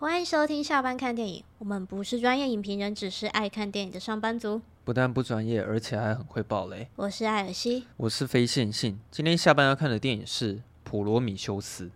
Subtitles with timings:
[0.00, 1.44] 欢迎收听下班看电影。
[1.58, 4.62] 我们不是专业影评人，只是爱看电影的上班族。
[4.82, 6.88] 不但不专业，而且还很会爆雷。
[6.96, 8.98] 我是艾尔西，我是非线性。
[9.10, 11.90] 今天下班要看的电影是《普罗米修斯》。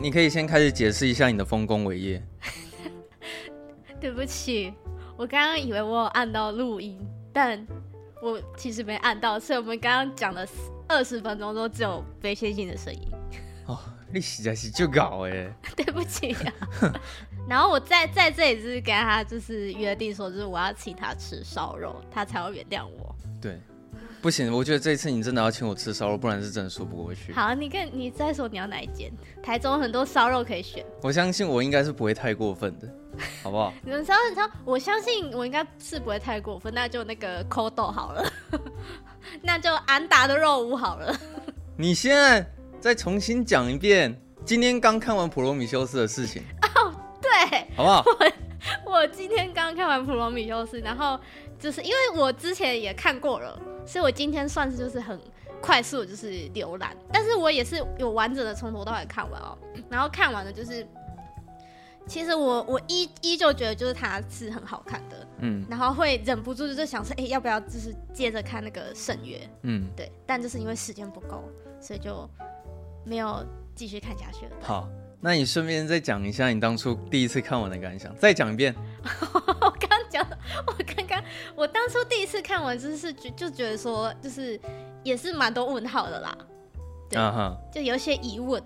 [0.00, 2.22] 你可以先开始解释一下你的丰功伟业。
[4.00, 4.72] 对不起，
[5.16, 6.96] 我刚刚以为我有按到录音，
[7.32, 7.66] 但。
[8.22, 10.46] 我其实没按到，所以我们刚刚讲了
[10.88, 13.08] 二十分钟都只有非线性的声音。
[13.66, 13.78] 哦，
[14.12, 15.52] 你实在是就搞哎！
[15.76, 16.52] 对不起啊。
[17.48, 23.14] 然后我在在这里就是跟他就是约定说，就是我要请他吃烧肉，他才会原谅我。
[23.40, 23.58] 对。
[24.22, 27.32] 不行，我觉得这次你真的要请我吃烧肉，不然是真的说不过去。
[27.32, 29.10] 好，你跟你再说你要哪一间？
[29.42, 30.84] 台中很多烧肉可以选。
[31.02, 32.88] 我相信我应该是不会太过分的，
[33.42, 33.72] 好不好？
[33.82, 38.32] 你们超很超，我相信我应该是不会太过分，那就那个扣豆好了，
[39.40, 41.18] 那就安达的肉屋好了。
[41.76, 42.46] 你现在
[42.78, 46.42] 再重新讲一遍今天刚看完《普罗米修斯》的事情。
[46.76, 48.04] 哦，对，好不好？
[48.84, 51.18] 我我今天刚看完《普罗米修斯》，然后
[51.60, 53.60] 就是因为我之前也看过了。
[53.86, 55.18] 所以，我今天算是就是很
[55.60, 59.56] 快速，就是浏览，但是我也是有完整的从头到尾看完哦。
[59.88, 60.86] 然后看完了，就是
[62.06, 71.42] 其实我我依依旧觉得就是它是很好看的，嗯，然后会忍不住就是想说，哎、欸，要不要就是接着看那个圣约，嗯，对，但就是因为时间不够，
[71.80, 72.28] 所以就
[73.04, 73.44] 没有
[73.74, 74.52] 继续看下去了。
[74.60, 74.88] 好，
[75.20, 78.74] 那你顺便再讲一下你当初第一次看完的感想，再讲一遍。
[80.66, 84.58] 我刚刚刚，我当初第一次看完，就是就就觉得说，就是
[85.02, 86.36] 也是蛮多问号的啦，
[87.08, 87.56] 对，uh huh.
[87.72, 88.62] 就有一些疑问，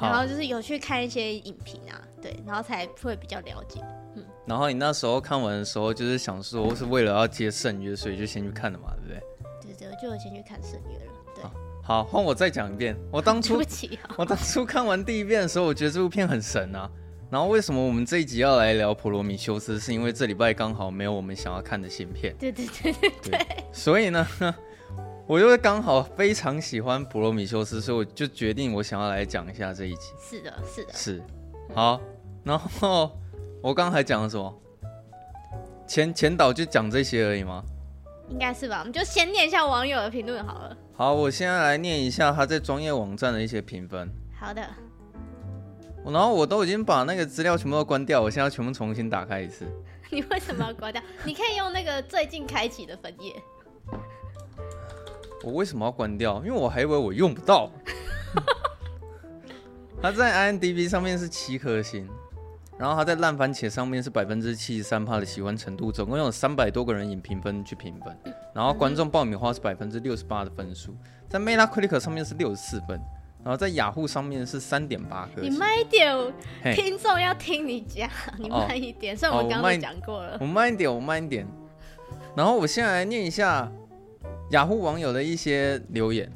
[0.00, 3.80] 然后就是有去看一些影评啊，对，然后才会比较了解。
[4.16, 9.74] 嗯，然后你那时候看完的时候，就是想说是为了要接圣约，所以就先去看的嘛，对不对？
[9.74, 11.12] 对对，我就有先去看圣约了。
[11.34, 11.44] 对，
[11.82, 12.96] 好，换我再讲一遍。
[13.10, 13.60] 我当 初，
[14.16, 16.90] 我当初看完第一遍的时候，我觉得这部片很神啊。
[17.30, 19.76] 然后为什么我们这一集要来聊《普罗米修斯》？
[19.80, 22.34] 是因为这礼拜刚好没有我们想要看的新片。
[22.38, 23.46] 对对对对对。
[23.72, 24.26] 所以呢，
[25.26, 30.12] 我又刚好非常喜欢《普罗米修斯》，所以我就决定我想要来讲一下这一集。
[30.20, 30.92] 是的，是的。
[30.92, 31.22] 是。
[31.74, 32.00] 好，
[32.44, 33.10] 然后
[33.60, 34.62] 我刚才讲了什么？
[35.88, 37.64] 前前导就讲这些而已吗？
[38.28, 38.78] 应该是吧。
[38.78, 40.76] 我们就先念一下网友的评论好了。
[40.94, 44.08] 好，我现在来念一下他在专业网站的一些评分。
[44.38, 44.62] 好的。
[46.12, 49.66] 然后我都已经把那个资料全部都关掉，我现在要全部重新打开一次。
[50.10, 51.02] 你为什么要关掉？
[51.24, 53.34] 你可以用那个最近开启的分页。
[55.42, 56.36] 我为什么要关掉？
[56.44, 57.70] 因为我还以为我用不到。
[60.00, 62.08] 它在 IMDB 上面是七颗星，
[62.78, 68.16] 然后它在烂番茄上面是百分之七十三趴的喜欢程度，总共有三百多个人以评分去评分，
[68.54, 70.94] 然后观众爆米花是百分之六十八的分数，
[71.28, 73.00] 在 Metacritic 上面是六十四分。
[73.44, 75.52] 然后在雅虎上面是三点八颗星。
[75.52, 76.16] 你慢一点，
[76.74, 78.08] 听众要听你讲，
[78.40, 79.14] 你慢一点。
[79.14, 80.38] 虽然我刚刚讲过了。
[80.40, 81.46] 我慢一点，我慢一点。
[82.34, 83.70] 然后我现在来念一下
[84.50, 86.26] 雅虎网友的一些留言。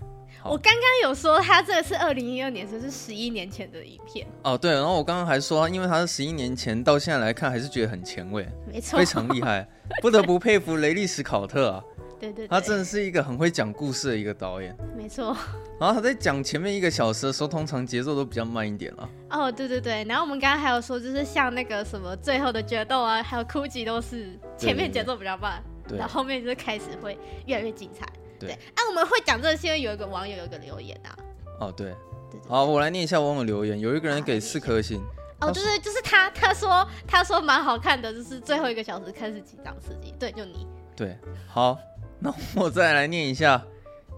[0.44, 4.26] 我刚刚有说他这个是二零一二年，这是十一年前的影片。
[4.44, 4.70] 哦，对。
[4.72, 9.66] 然后我刚刚还说，因为他是十一年前到现在来看，还是觉得很前卫，没错，非常厉害，
[10.00, 11.82] 不得不佩服雷利史考特啊。
[12.18, 15.36] 对，对对，他真的是一个很会讲故事的一个导演，没错。
[15.78, 19.08] 然后他在讲前面一个小时的时候，通常节奏都比较慢一点了。
[19.30, 20.04] 哦，对对对。
[20.04, 28.06] 然后我们刚刚还有说，就是像那个什么最后的决斗啊，还有哭泣都是前面节奏比较慢，对对对，然后后面就是开始会越来越精彩。
[28.38, 31.16] 对，哎、啊，我们会讲这些，有一个网友有一个留言啊。
[31.60, 31.94] 哦，对。
[32.30, 35.00] 对对对，好，我来念一下网友留言，有一个人给四颗星。
[35.40, 40.12] 哦，就是就是他，他说他说蛮好看的，就是最后一个小时开始紧张刺激。
[40.18, 40.66] 对，就你。
[40.94, 41.78] 对，好。
[42.20, 43.64] 那我再来念一下，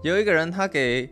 [0.03, 1.09] 有一个人他给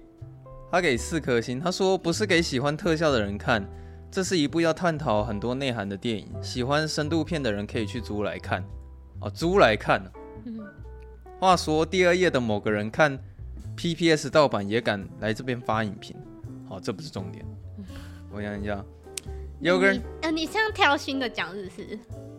[0.72, 3.64] 他给四颗星，他说不是给喜欢特效的人看，
[4.12, 8.64] 这是一部要探讨很多内涵的电影，喜欢深度片的人可以去租来看，
[9.22, 10.02] 哦，租来看。
[10.46, 10.60] 嗯。
[11.40, 13.18] 话说第二页的某个人看
[13.78, 16.16] PPS 盗版也敢来这边发影评，
[16.68, 17.46] 好，这不是重点。
[18.32, 18.84] 我想一下，
[19.60, 21.98] 有个人，呃，你这样挑新的讲日是？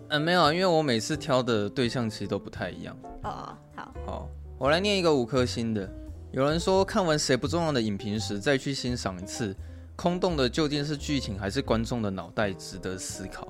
[0.09, 2.97] 嗯，没有，因为我每次挑的对象其实都不太一样。
[3.23, 4.29] 哦，好，好。
[4.61, 5.91] 我来念一个五颗星的。
[6.33, 9.57] 有人说，看完谁不重要的影评时，再去欣赏一次，
[9.97, 13.49] 空洞的究竟是剧情还是观众的脑袋，值得思考。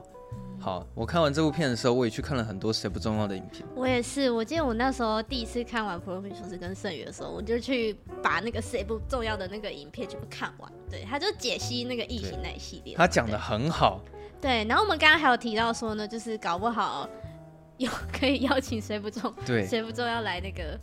[0.61, 3.67] 好，我看完这部片的时候，我也去看了很多谁不重要的影评。
[3.75, 10.73] 我也是，我记得我那时候第一次看完《普罗米修斯》跟《圣约》的时候，我就去把那个谁不重要的那个影片全部看完。
[10.89, 14.01] 对，他就解析那个异形那一系列，他讲的很好。
[14.41, 17.09] 对，然后我们刚刚还有提到说呢，就是搞不好
[17.81, 20.79] 有 可以邀请谁不中，对，谁不中要来那个。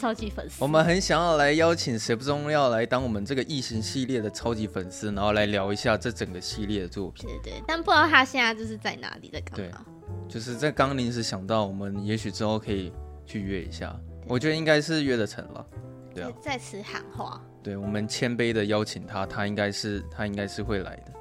[0.00, 0.62] 超级粉丝。
[0.62, 7.28] 我们很想要来邀请谁不中要来当我们这个异形系列的超级粉丝，然后来聊一下这整个系列的作品。
[7.42, 9.84] 对对，但不知道他现在就是在哪里，在干嘛？
[9.84, 12.92] 对，就是在刚临时想到，我们也许之后可以
[13.26, 13.92] 去约一下。
[14.28, 15.66] 我觉得应该是约得成了。
[16.14, 17.42] 对啊，在此喊话。
[17.60, 21.12] 对，我们谦卑的邀请他，他应该是他应该是会来的。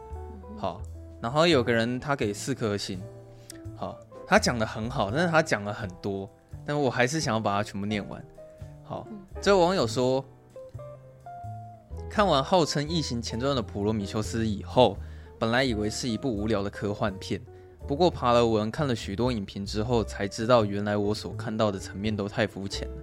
[0.56, 0.80] 好，
[1.20, 3.02] 然后有个人他给四颗星。
[4.28, 6.30] 好，他讲的很好，但是他讲了很多，
[6.66, 8.22] 但我还是想要把它全部念完。
[8.84, 9.08] 好，
[9.42, 10.24] 这位网友说，
[12.10, 14.98] 看完号称异形前传的《普罗米修斯》以后，
[15.40, 17.42] 本来以为是一部无聊的科幻片，
[17.88, 22.96] 不过爬了文看了许多影评之后，才知道原来我所看到的层面都太肤浅了。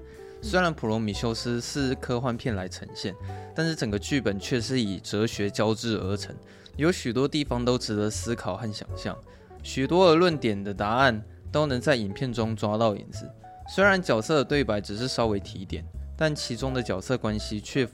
[0.43, 3.15] 虽然《普罗米修斯》是科幻片来呈现，
[3.55, 6.37] 但是整个剧本却是以哲学交织而成，
[6.77, 9.17] 有许多地方都值得思考和想象。
[9.65, 11.21] 许多的论点的答案
[11.51, 13.29] 都能在影片中抓到影子。
[13.75, 15.83] 虽然角色的对白只是稍微提点，
[16.17, 17.89] 但其中的角色关系却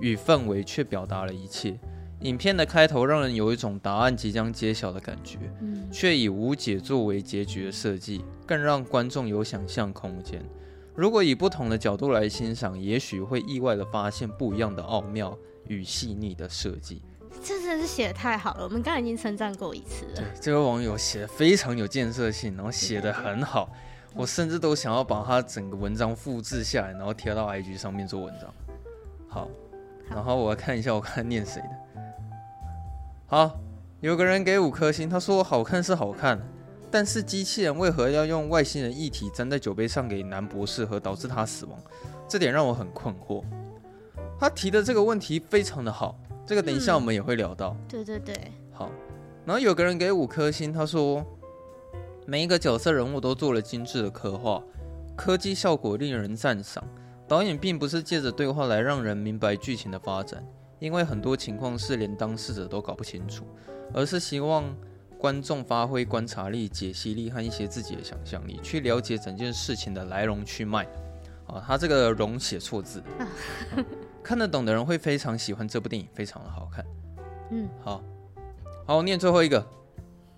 [0.00, 1.76] 与氛围却表达了一切。
[2.20, 5.38] 影片的开头让人有一种答案即将揭晓的感觉，
[5.90, 10.40] 却以无解作为结局的设计，更让观众有想象空间。
[10.94, 15.36] 如果以不同的角度来欣赏，也许会意外的发现不一样的奥妙
[15.66, 17.02] 与细腻的设计。
[17.46, 20.14] 这真的是写的太好了，我们刚才已经称赞过一次了。
[20.16, 23.70] 对，这位网友写的非常有建设性，然后写的很好，
[24.16, 28.52] 我甚至都想要把他整个文章复制下来，然后贴到 IG 上面做文章。
[29.28, 29.48] 好，
[30.10, 32.02] 然后我来看一下我刚才念谁的。
[33.28, 33.56] 好，
[34.00, 36.40] 有个人给五颗星，他说好看是好看，
[36.90, 41.78] 但是机器人为何要用外星人液体粘在酒杯上给男博士喝，导致他死亡？
[42.28, 43.44] 这点让我很困惑。
[44.40, 46.18] 他提的这个问题非常的好。
[46.46, 47.76] 这个等一下我们也会聊到。
[47.78, 48.90] 嗯、对对对，好。
[49.44, 51.24] 然后有个人给五颗星，他说
[52.24, 54.62] 每一个角色人物都做了精致的刻画，
[55.16, 56.82] 科技效果令人赞赏。
[57.28, 60.44] 导演并不是借着对话来让人明白剧情的发展，
[60.78, 63.44] 因为很多情况是连当事者都搞不清楚，
[63.92, 64.64] 而是希望
[65.18, 70.86] 观众发挥观察力、解析力和一些自己的想象力，去了解整件事情的来龙去脉。
[71.48, 73.02] 啊，他这个“龙”写错字。
[74.26, 76.84] 看得懂的人会非常喜欢这部电影，非常的好看。
[77.52, 78.02] 嗯，好，
[78.84, 79.64] 好，我念最后一个。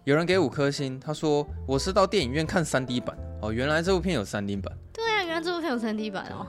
[0.04, 3.16] 有人给五颗星，他说我是到电影院看三 D 版。
[3.40, 4.76] 哦，原来这部片有三 D 版。
[4.92, 6.46] 对啊，原来这部片有三 D 版哦。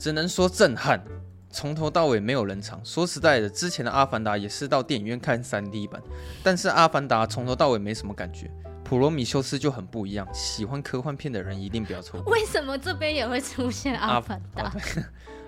[0.00, 1.00] 只能说震撼，
[1.48, 2.84] 从头到尾没有人场。
[2.84, 6.02] 说实在的，之前的《阿凡达》也是到电影院看三 D 版，
[6.42, 8.50] 但是《阿凡达》从头到尾没什么感觉。
[8.82, 12.32] 普罗米修斯就很不一样，喜欢科幻片的人一定不要错过。
[12.32, 14.72] 为什么这边也会出现阿凡达？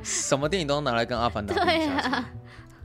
[0.03, 2.01] 什么电影都拿来跟阿凡达比一下。
[2.01, 2.31] 对啊。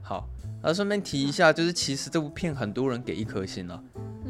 [0.01, 0.29] 好，
[0.61, 3.83] 那顺便提一下，就是其实这部片很多人给一颗星了，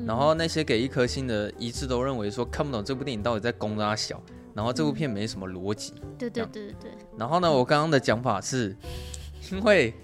[0.06, 4.22] 然后那些给一颗星的一致都认为说看不懂这部电影到底在攻哪小，
[4.54, 5.94] 然后这部片没什么逻辑。
[6.18, 6.92] 对对对对。
[7.18, 8.75] 然后呢，我刚刚的讲法是，
[9.51, 9.94] 因为。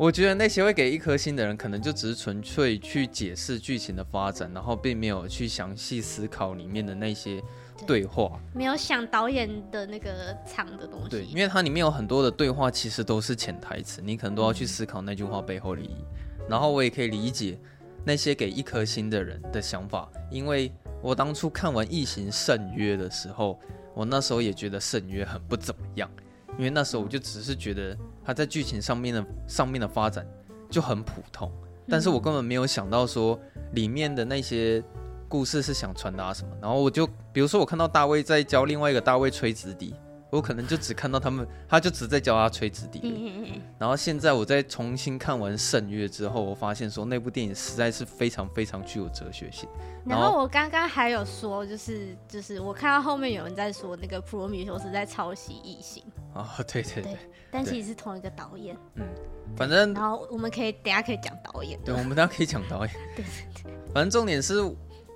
[0.00, 7.38] 我觉得那些会给一颗星的人，可能就只是纯粹去解释剧情的发展，然后并没有去详细思考里面的那些
[7.86, 11.08] 对话，没有想导演的那个藏的东西。
[11.08, 16.04] 对，因为它里面有很多的对话，其实都是潜台词，你可能都要去思考那句话背后的意义。
[16.48, 17.58] 然后我也可以理解
[18.04, 20.72] 那些给一颗星的人的想法，因为
[21.02, 23.58] 我当初看完《异形：圣约》的时候，
[23.94, 26.10] 我那时候也觉得《圣约》很不怎么样。
[26.58, 30.26] 因为那时候我就只是觉得它在剧情上面的上面的发展
[30.68, 31.50] 就很普通，
[31.88, 33.40] 但是我根本没有想到说
[33.72, 34.82] 里面的那些
[35.30, 36.50] 故事是想传达什么。
[36.60, 39.94] 然后我就比如说我看到大卫在教另外一个大卫吹直笛。
[40.32, 43.60] 我可能就只看到他们，他就只在教他吹直笛。
[43.76, 49.68] 然后现在我再重新看完《圣月》之后，我发现说那部电影实在是非常非常具有哲学性。
[50.06, 56.00] 然后我刚刚还有说，就是就是我看到后面有人在说那个普罗米修斯在抄袭《异形》
[56.38, 57.18] 哦， 对对对，对，
[57.50, 58.76] 但其实是同一个导演。
[58.94, 59.04] 嗯，
[59.56, 61.76] 反正然后我们可以等下可以讲导演。
[61.84, 62.94] 对，我们等下可以讲导演。
[63.16, 64.62] 对对对，反正重点是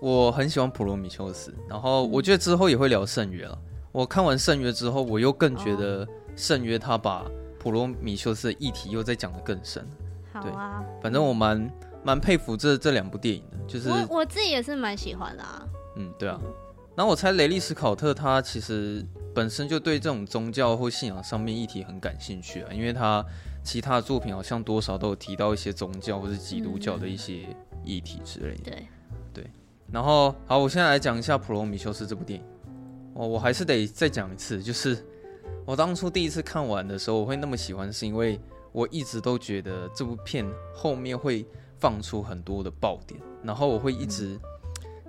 [0.05, 3.59] 我很喜欢普罗米修斯，然后我觉得之后也会聊《圣约》了。
[3.91, 6.07] 我看完《圣约》之后，我又更觉得
[6.37, 7.25] 《圣约》他把
[7.59, 9.83] 普罗米修斯的议题又再讲得更深。
[10.31, 15.67] 好啊，对，反正我蛮蛮佩服这这两部电影的，就是我我自己也是蛮喜欢的啊。
[15.97, 16.39] 嗯，对啊。
[16.95, 19.03] 然后我猜雷利·斯考特他其实
[19.35, 23.25] 本身就对这种宗教或信仰上面议题很感兴趣啊，因为他
[23.63, 27.47] 其他的作品好像多少都有提到一些宗教或是基督教的一些
[27.83, 28.65] 议题之类的。
[28.65, 28.89] 对对。
[29.93, 32.47] 然后好，我现在来讲一下《普罗米修斯》这部电影。
[33.15, 34.99] 哦，我还是得再讲一次，就是
[35.65, 38.41] 我当初第一次看完的时候，我会那么喜欢，是因为
[38.73, 41.47] 我一直都觉得这部片后面会
[41.79, 44.37] 放出很多的爆点，然后我会一直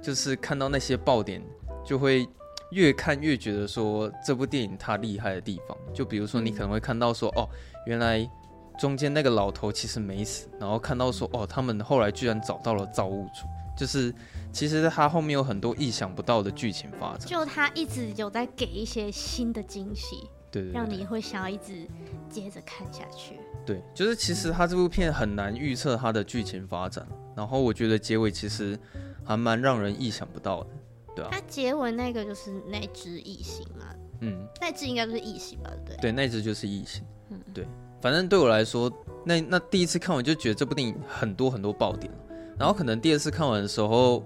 [0.03, 1.41] 就是看到那些爆点，
[1.83, 2.27] 就会
[2.69, 7.49] 越看越觉得说这部电影它厉害的地方，就比如说你可能会看到说，哦，
[7.87, 8.29] 原来
[8.77, 14.13] 中间那个老头其实没死，然后看到说，哦，他们后来居然找到了造物主，就是
[14.51, 21.87] 其实他后面有很多意想不到的剧情发展，就他一直有在给一些新的惊喜，对，对，对，让你会想要一直
[22.29, 23.39] 接着看下去。
[23.65, 27.05] 对，就是其实他这部片很难预测他的剧情发展，
[27.35, 28.79] 然后我觉得结尾其实
[29.23, 30.69] 还蛮让人意想不到的。
[31.15, 33.85] 对啊，他结尾那个就是那只异形嘛，
[34.21, 35.71] 嗯，那只应该不是异形吧？
[35.85, 37.03] 对，对，那只就是异形。
[37.29, 37.65] 嗯，对，
[38.01, 38.91] 反正对我来说，
[39.25, 42.13] 那那第一次看我就觉得这部电影很多很多爆点，
[42.57, 44.23] 然后可能第二次看完的时候，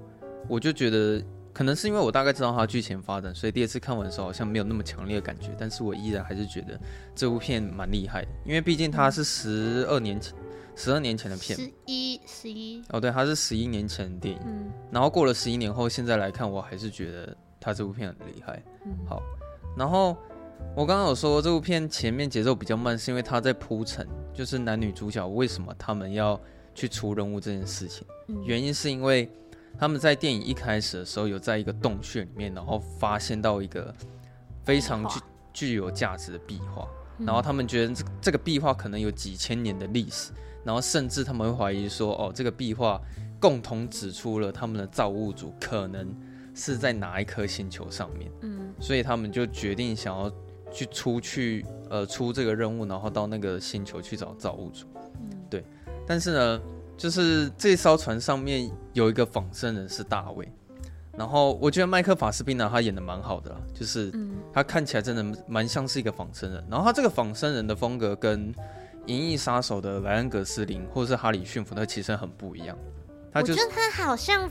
[0.48, 6.80] 我就觉得可能是因为我大概知道它剧情发展，所以第二次看完的时候好像没有那么强烈的感觉，但是我依然还是觉得
[7.16, 10.34] 这部片蛮厉害的，因为毕竟它是十二年前。
[10.76, 18.64] 十二年前的片，十一十一哦，对，它是十一年前的电影，嗯，然后过了十一年后，现在来看，我还是觉得它这部片很厉害。
[18.86, 19.22] 嗯，好，
[19.78, 20.16] 然后
[20.78, 26.40] 我刚刚有说这部片前面节奏比较慢，是因为它在铺陈，就是男女主角为什么他们要
[26.80, 29.30] 去出任务这件事情，嗯，原因是因为
[29.78, 33.94] 他们在电影一开始的时候有在一个洞穴里面，然后发现到一个
[34.64, 35.20] 非常具
[35.52, 40.32] 具有价值的壁画，然后他们觉得这这个壁画可能有几千年的历史。
[40.64, 43.02] 然后甚至他们会怀疑说，哦，这个壁画
[43.40, 46.14] 共同指出了他们的造物主可能
[46.54, 48.30] 是在哪一颗星球上面。
[48.42, 50.32] 嗯，所以他们就决定想要
[50.72, 54.86] 去出去，呃，出这个任务，然后到那个星球去找造物主。
[54.96, 55.64] 嗯，对。
[56.10, 56.62] 但是呢，
[56.98, 60.52] 就是这艘船上面有一个仿生人是大卫，
[61.16, 64.12] 然后我觉得麦克法斯宾呢他演的蛮好的啦，就是
[64.52, 66.66] 他看起来真的蛮像是一个仿生人。
[66.68, 68.52] 然后他这个仿生人的风格跟
[69.06, 72.76] 《银翼杀手》的莱恩·葛斯林或者是哈里逊福特其实很不一样，
[73.32, 74.50] 他就、我觉得他好像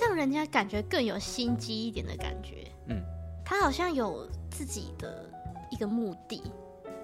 [0.00, 2.70] 让人家感觉更有心机一点的感觉。
[2.86, 3.02] 嗯，
[3.44, 5.28] 他好像有自己的
[5.72, 6.40] 一个目的。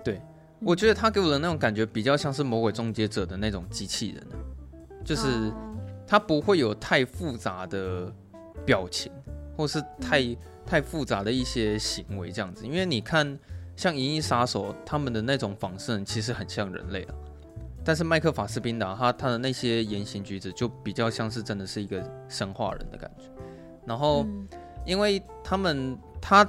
[0.05, 0.23] 对，嗯、
[0.61, 4.27] 我觉得他给我的那种感觉比较像是《魔鬼终结者》的那种机器人，
[5.05, 5.53] 就是
[6.07, 8.13] 他不会有太复杂的
[8.65, 9.11] 表情，
[9.57, 13.39] 或是太、嗯、太复杂的一些行为这样子，因为你看。
[13.77, 17.15] 像《银翼杀手》他们的那种仿生人其实很像人类啊，
[17.83, 23.25] 但是麦克法斯宾达他他的那些言行举止就比较像是真的是一个生化人的感觉。
[23.87, 24.27] 然后，
[24.85, 26.45] 因为他们他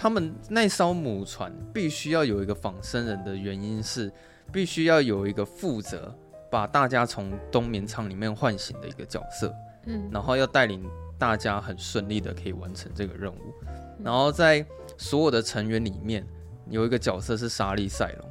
[0.00, 4.10] 他们那艘母船必须要有一个仿生人的原因是，
[4.50, 6.10] 必须要有一个负责
[6.50, 9.54] 把大家从冬眠舱里面唤醒的一个角色，
[9.84, 10.82] 嗯，然后要带领
[11.18, 13.54] 大家很顺利的可以完成这个任务，
[14.02, 14.64] 然后在。
[14.98, 16.26] 所有的成员里面
[16.68, 18.30] 有一个角色是莎莉赛隆，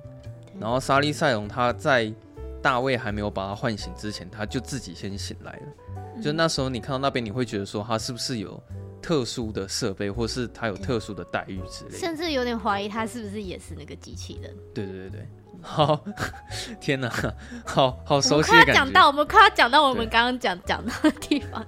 [0.59, 2.13] 然后莎莉赛隆他在
[2.61, 6.21] 大卫还没有把他唤醒之前，他就自己先醒来了。
[6.21, 8.61] 就那时候你看到那边，你会觉得说他是不是有
[9.01, 14.55] 特殊的设备，或是他有特殊的待遇之类的，甚至有点怀疑他是不是也是那个机器人。
[14.73, 15.27] 对对对对，
[15.61, 16.03] 好，
[16.79, 17.09] 天哪，
[17.65, 18.73] 好好熟悉的感觉。
[18.73, 21.65] 讲到我们快要讲到我们刚刚讲讲到的地方，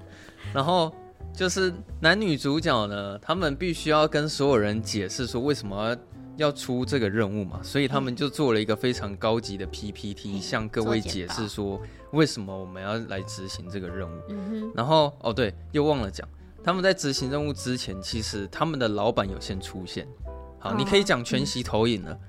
[0.54, 0.94] 然后。
[1.34, 5.96] 就是男女主角呢，他们必须要跟所有人解释说为什么
[6.36, 14.22] 要出这个任务嘛，所以他们就做了一个非常高级的 PPT，向各位解释说为什么我们要来执行这个任务。
[14.76, 16.28] 然后哦对，又忘了讲，
[16.64, 20.08] 他们在执行任务之前，其实他们的老板有先出现。
[20.60, 22.20] 好，你可以讲全息投影了。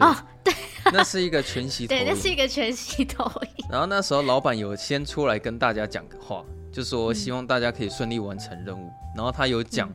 [0.00, 0.52] 哦，对，
[0.92, 3.66] 那是一个全息 投影，对，那是一个全息投影。
[3.70, 6.44] 然后那时候老板有先出来跟大家讲个话。
[6.72, 9.88] 就说希望大家可以顺利完成任务，嗯、然后他有讲，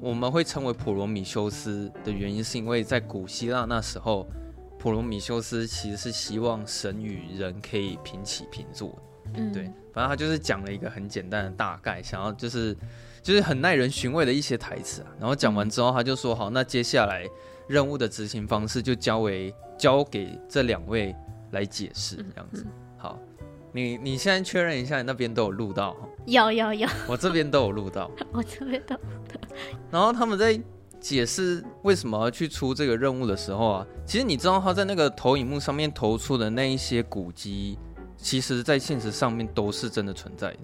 [0.00, 4.26] 我们会称为普罗米修斯的原因，是因为在古希腊那时候，
[4.78, 8.98] 普罗米修斯其实是希望神与人可以平起平坐。
[9.34, 12.76] 嗯，对，反正他就是讲了一个很简单的大概，想要就是
[13.22, 15.08] 就是很耐人寻味的一些台词啊。
[15.18, 17.26] 然后讲完之后，他就说好，那接下来
[17.66, 21.16] 任务的执行方式就交为交给这两位
[21.52, 22.66] 来解释，这样子。
[22.98, 23.18] 好。
[23.72, 25.94] 你你现在确认一下，你那边都有录到？
[26.24, 29.56] 有有有，我这边都有录到， 我这边都有录到。
[29.90, 30.58] 然后他们在
[30.98, 37.78] 解释为什么要去出这个任务的时候啊，其实你知道他在那个投影幕上面投出的那一些古迹，
[38.26, 40.58] 其实在现实上面都是真的存在的。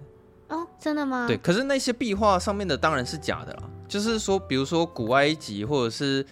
[0.57, 1.27] 哦，真的吗？
[1.27, 3.63] 对，可是那些壁画上面的当然是假的啦。
[3.87, 6.27] 就是说，比如说古埃及或者是。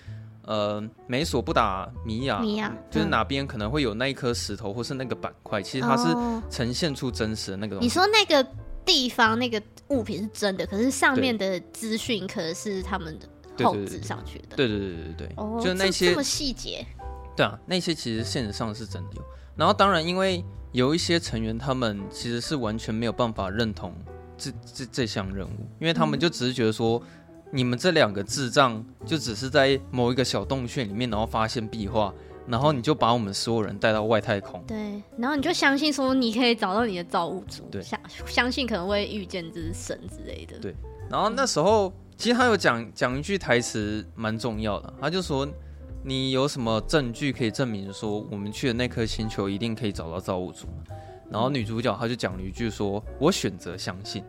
[0.47, 6.13] 呃，美索不达米亚，米亚就是哪边可能会有那一颗石头，或是那个板块，其实它是
[6.51, 7.87] 呈现出真实的那个东西。
[7.87, 8.45] 你说那个
[8.85, 13.17] 地方那个物品是真的，可是上面的资讯可能是他们
[13.57, 14.57] 的后制上去的。
[14.57, 16.85] 对对对对对对，哦，就那些这么细节。
[17.37, 19.23] 对啊，那些其实现实上是真的有。
[19.57, 23.95] 然后当然，因为有一些成员他们其实是完全没有办法认同
[24.37, 27.03] 这这这项任务，因为他们就只是觉得说。
[27.53, 32.15] 你们这两个智障就只是在某一个小洞穴里面，然后发现壁画，
[32.47, 34.63] 然后你就把我们所有人带到外太空。
[34.69, 40.61] 对，然后你就相信说你可以找到你的造物主，对，相相信可能会遇见就是神之类的。
[40.61, 40.73] 对，
[41.11, 45.45] 然后那时候其实他有讲讲一句台词蛮重要的，他就说。
[46.03, 50.67] 你有什么证据可以证明说我们去的那颗星球一定可以找到造物主？
[51.31, 54.25] 然后女主角她就讲了一句说：“我选择相信。”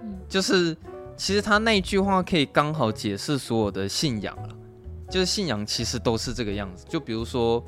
[0.00, 0.76] 嗯，就是
[1.16, 4.48] 其实她那一句话可以刚好解释所有的信仰了，
[5.10, 6.86] 就是信仰其实都是这个样子。
[6.88, 7.62] 就比如说，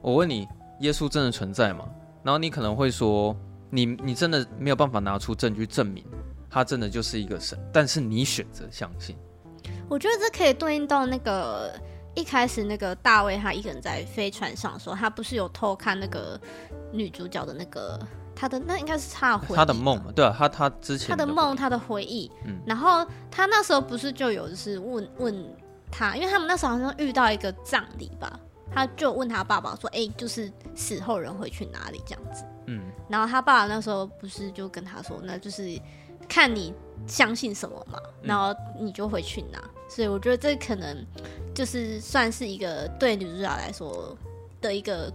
[0.00, 0.48] 我问你，
[0.80, 1.86] 耶稣真的存在吗？
[2.24, 3.36] 然后你可能会说，
[3.70, 6.04] 你你真的没有办法拿出证据证明
[6.50, 9.14] 他真的就是一个神，但是你选择相信。
[9.88, 11.78] 我觉得这可以对应到那个。
[12.18, 16.38] 一开始那个大卫他一个人在飞船上的时候，他不是有偷看那个
[16.92, 17.96] 女主角的那个
[18.34, 25.56] 他的那应该是他的回忆，他的梦嘛，对啊，他他之前他的梦他的回忆，嗯，然后他那时候不是就有就是问问
[25.92, 28.38] 他，因为他们那时候好像遇到一个葬礼吧，
[28.72, 35.80] 他就问他爸爸说，哎、欸，就是死后人会去哪里这样子，嗯，然后他爸爸那时候不是就跟他说，那就是
[36.28, 36.74] 看你
[37.06, 41.04] 相信什么嘛，然后你就会去哪，所以我觉得这可能。
[41.54, 44.16] 就是算是一个对女主角来说
[44.60, 45.12] 的一个，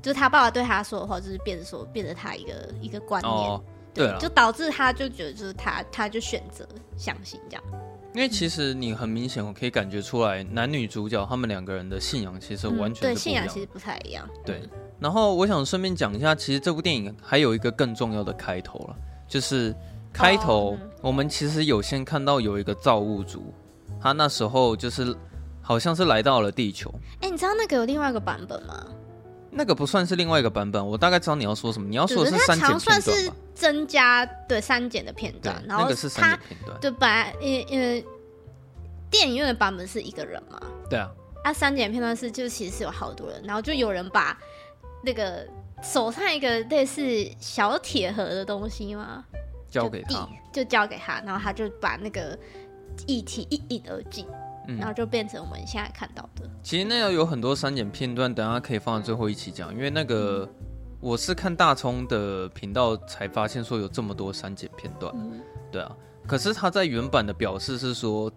[0.00, 6.66] 就是他爸爸对她说的话，就是变成说变成他一个一个观念，哦、对，对就导致他就觉得就是他他就选择
[6.96, 7.62] 相信这样。
[8.14, 14.26] 因为其实你很明显我可以感觉出来，男女主角他们两个人的信仰其实完全对信仰其实不太一样。
[14.42, 14.62] 对，
[14.98, 18.96] 然后我想顺便讲一下，其实这部电影还有一个更重要的开头了，
[19.28, 19.76] 就是
[20.14, 23.52] 开头我们其实有先看到有一个造物主，
[24.04, 25.16] 他那时候就是。
[25.66, 26.92] 好像是来到了地球。
[27.22, 28.86] 哎、欸，你知道那个有另外一个版本吗？
[29.50, 31.88] 那个不算是另外一个版本，我大概知道你要说什么。
[31.88, 33.00] 你要说的是删减片段吧？
[33.00, 36.78] 算是增加对删减的片段，然后那个是删减片段。
[36.82, 38.04] 对，本来因因为
[39.10, 40.60] 电影院的版本是一个人嘛。
[40.90, 41.10] 对啊。
[41.44, 44.38] 啊，删减片段是就其实是有好多人，然后就有人把
[45.02, 45.48] 那个
[45.82, 47.02] 手上一个类似
[47.40, 49.24] 小铁盒的东西嘛，
[49.70, 52.38] 交给他，就交给他，然后他就把那个
[53.06, 54.26] 液体一饮而尽。
[54.66, 56.48] 嗯、然后就变成我们现在看到的。
[56.62, 59.70] 其实那要有很多删减片段，等下可以放在最后一起讲。
[59.74, 60.48] 因为那个
[61.00, 65.12] 我是看大葱的频道才发现说有这么多删减片段。
[65.14, 65.38] 嗯、
[65.70, 65.94] 对啊，
[66.26, 68.32] 可是他在原版的表示是说，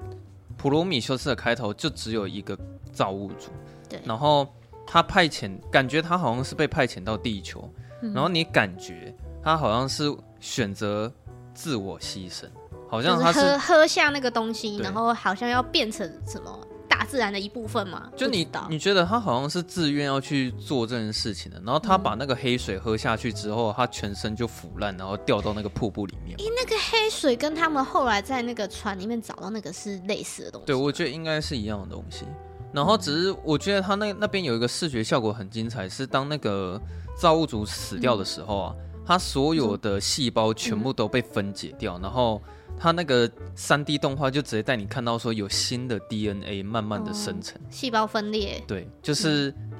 [0.57, 2.59] 普罗米修斯的开头就只有一个
[2.91, 3.49] 造物主。
[3.87, 4.01] 对。
[4.03, 4.45] 然后
[4.85, 11.09] 他派遣，感觉他好像是被派遣到地球，嗯、然后你感觉他好像是选择
[11.53, 12.43] 自我牺牲。
[12.89, 18.09] 好像他是，是喝喝下那个东西，然后好像要变成什么大自然的一部分嘛？
[18.15, 26.37] 就你你觉得他好像是自愿要去做这件事情的，然后他把那个黑水喝下去之后，他全身就腐烂，然后掉到那个瀑布里面。
[26.37, 30.67] 诶，那个黑水跟他们后来在那个船里面找到那个是类似的东西。
[30.67, 32.25] 对，我觉得应该是一样的东西。
[32.73, 36.79] 然后只是我觉得他那那边有一个视觉效果很精彩，是当那个
[37.17, 42.41] 造物主死掉的时候啊，嗯、他所有的细胞全部都被分解掉，嗯、然后。
[42.79, 48.63] 它那个三 D 动画就直接带你看到说有新的 DNA 慢慢的生成，细胞分裂。
[48.67, 49.71] 对，就是、嗯、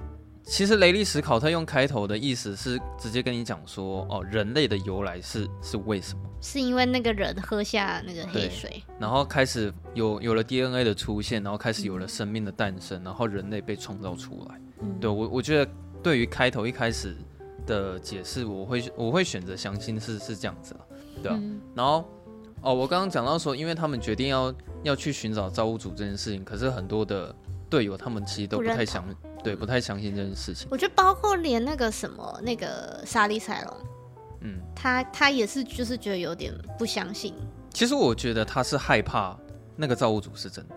[0.44, 6.22] 其实雷利史考特用开头的意思是直接跟你讲说，哦，人类的由来是是为什么？
[6.42, 14.60] 是因为那个人喝下那个黑水，然后开始有有了 DNA 的出现，然后开始有了生命的诞生，然后人类被创造出来。
[14.82, 17.16] 嗯、对我，我觉得对于开头一开始
[17.68, 20.80] 的解释，我会我会选择相信是是这样子了，
[21.22, 22.04] 对啊，嗯、然后。
[22.64, 27.34] 哦，我刚刚讲到说，因为他们决定要要去寻找造物主这件事情，可是很多的
[27.70, 29.06] 队友他们其实都不太相
[29.44, 30.68] 对，不太相信这件事情。
[30.72, 33.78] 我觉得包括连那个什么那个莎莉赛龙，
[34.42, 37.32] 嗯，他他也是就是觉得有点不相信。
[37.72, 39.38] 其实我觉得他是害怕
[39.76, 40.76] 那个造物主是真的，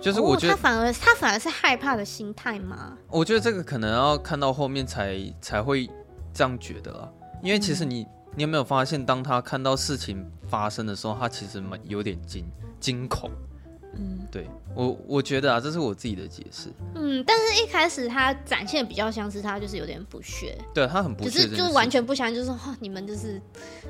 [0.00, 2.96] 就是我觉得、哦、他反而他反而是害怕的心态吗？
[3.08, 5.88] 我觉得这个可能要看到后面才才会
[6.32, 7.08] 这样觉得啦，
[7.42, 8.02] 因为其实你。
[8.02, 12.44] 嗯你有没有发现，当他看到事情发生的时候，他其实蛮有点惊
[12.78, 13.28] 惊恐。
[13.96, 16.68] 嗯，对我我觉得啊，这是我自己的解释。
[16.94, 23.42] 嗯，但是一开始他展现比较像是他就是有点不屑，对他很不屑，就是就是完全不相信，就是说、哦、你们就是，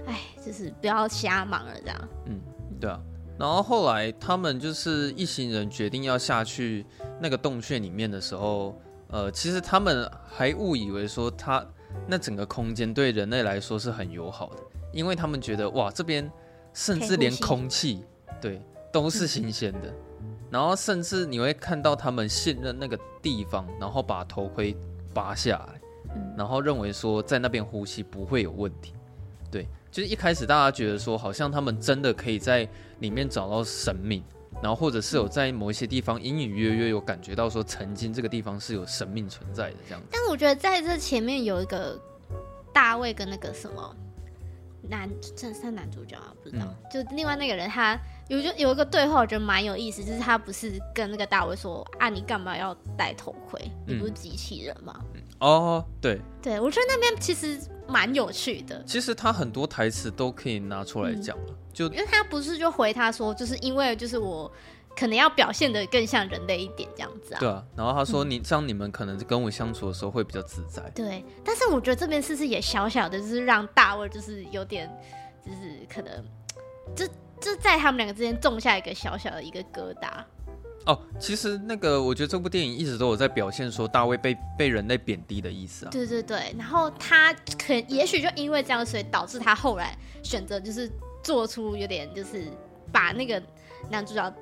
[0.06, 2.08] 哎，就是不要瞎忙了这样。
[2.24, 2.40] 嗯，
[2.80, 2.98] 对啊。
[3.40, 6.84] 然后后来他们就是一行人决定要下去
[7.18, 11.66] 那个洞穴里面的时候，呃，其实他们还误以为说他。
[12.06, 16.30] 那整个空间对人类来说是很友好的，因为他们觉得哇，这边
[16.72, 18.04] 甚至连空气
[18.40, 19.92] 对都是新鲜的，
[20.50, 24.76] 然后甚至你会看到他们信任那个地方，然后把头盔
[25.12, 25.80] 拔下来，
[26.36, 28.94] 然后认为说在那边呼吸不会有问题。
[29.50, 32.68] 对，就是一开始大家觉得说好像他们真的可以在
[33.00, 34.22] 里面找到神明，
[34.62, 40.08] 然后或者是有在某一些地方隐隐约约有感觉到说曾经这个地方是有神明存在的这样子。
[40.10, 42.00] 但我觉得在这前面有一个
[42.72, 43.96] 大卫跟那个什么
[44.88, 47.98] 男，这是男主角啊，不知道，嗯、就另外那个人他。
[48.28, 53.60] 有就有一个对话，我觉得蛮有意思，就是他不是跟那个大卫说啊，你干嘛要戴头盔？
[53.84, 55.00] 你不是机器人吗？
[55.14, 58.82] 嗯、哦，对，对我觉得那边其实蛮有趣的。
[58.84, 64.50] 其实他很多台词都可以拿出来讲了，嗯、就因为他不是就回他说，就是因为就是我
[64.96, 67.40] 可能要表现的更像人类一点这样子啊。
[67.40, 70.82] 对啊，然后他说你、嗯、这样你们可能跟我相处的时候会比较自在。
[70.94, 74.88] 对，但是我觉得这边是不是也小小的，就是让大卫就是有点，
[75.44, 76.24] 就是可能
[76.94, 77.06] 就。
[77.40, 80.22] 就在他们两个之间种下一个小小的一个疙瘩。
[80.86, 85.90] 哦，其实那个，我觉得这部电影一直都有在表现说大卫被被人类贬低的意思啊。
[85.90, 90.90] 对对对，然后他可也许就因为这样，所以导致他后来选择就是
[91.22, 92.44] 做出有点就是
[92.90, 93.42] 把那个
[93.90, 94.32] 男主角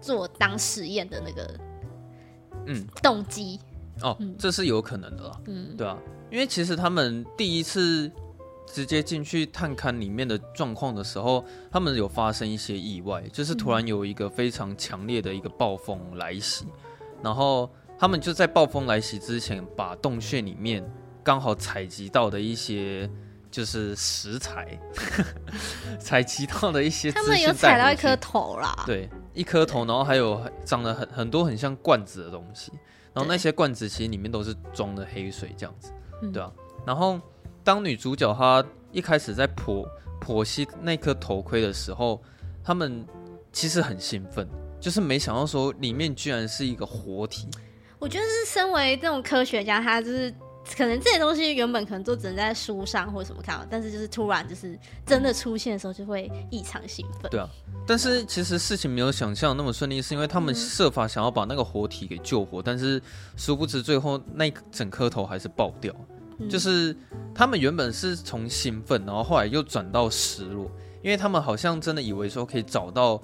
[0.00, 1.60] 做当实验的那个
[2.66, 3.58] 嗯动机。
[4.02, 5.40] 哦，嗯、这是有可能的啦。
[5.46, 5.98] 嗯，对啊，
[6.30, 8.10] 因为其实他们第一次。
[8.72, 16.66] 直接进去探勘里面的状况的时候，他们有发生一些意外，就是突然有一个非常强烈的一个暴风来袭，
[17.22, 20.84] 然后他们就在暴风来袭之前，把洞穴里面
[21.24, 23.10] 刚好采集到的一些
[23.50, 24.78] 就是食材，
[25.98, 32.70] 采集到的一些，他们有采到一颗头啦，对，一颗头，然后还有长得很很多很像罐子的东西，
[33.12, 35.90] 然后那些罐子其实里面都是装的黑水这样子，
[36.32, 36.52] 对啊，
[36.86, 37.18] 然后。
[37.68, 39.86] 当女主角她一开始在剖
[40.22, 42.18] 剖析那颗头盔的时候，
[42.64, 43.04] 他们
[43.52, 44.48] 其实很兴奋，
[44.80, 47.46] 就是没想到说里面居然是一个活体。
[47.98, 50.32] 我觉得是身为这种科学家，他就是
[50.74, 57.30] 可能这些东西原本可能都只能在书上或者什么看到，但是就是突然就是真的出现的时候，就会异常兴奋。
[57.30, 57.46] 对啊，
[57.86, 62.98] 但是其实事情没有想象那么顺利，是因为他们设法想要把那个活体给救活，嗯、但是
[63.36, 65.94] 殊不知最后那整颗头还是爆掉。
[66.48, 66.94] 就是
[67.34, 70.70] 他们原本是从兴奋，然后后来又转到失落，
[71.02, 73.20] 因为他们好像真的以为说可以找到，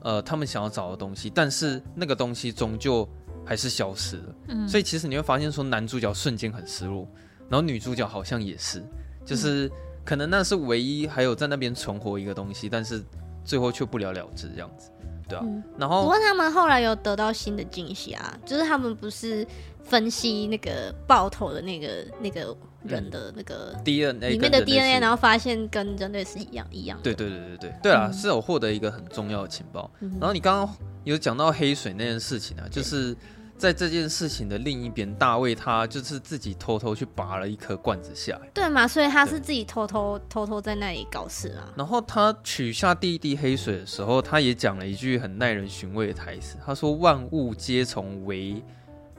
[0.00, 3.08] 呃，他们想要找的东西，但是那个东西终究
[3.44, 4.34] 还是消失了。
[4.48, 7.06] 嗯，所以其实你会发现说，男主角瞬间很失落，
[7.48, 8.82] 然后女主角好像也是，
[9.24, 9.70] 就是
[10.04, 13.04] 可能那是唯一还有在那边存活一个东西，但是
[13.44, 14.90] 最后却不了了之这样子，
[15.28, 15.42] 对啊。
[15.44, 19.46] 嗯，然后不过他们后来有得到新的惊喜啊，就是他们不是。
[19.88, 27.04] 分析那个爆头的那个那个人的那个 DNA 里面的 DNA，然后发现跟人类是一样一样的。
[27.04, 29.90] 对对对对对对啊，嗯、是有获得一个很重要的情报。
[30.00, 33.16] 嗯、然后你刚刚有讲到黑水那件事情啊，就是
[33.56, 38.50] 在这件事情的另一边，大卫他就是自己偷偷去拔了一颗罐子下来。
[38.52, 38.86] 对嘛？
[38.86, 41.72] 所以他是自己偷偷偷偷在那里搞事啊。
[41.76, 48.62] 然后他取下第一滴黑水的时候，他也讲了一句很耐人寻味的台词，他说：“万物皆从微。”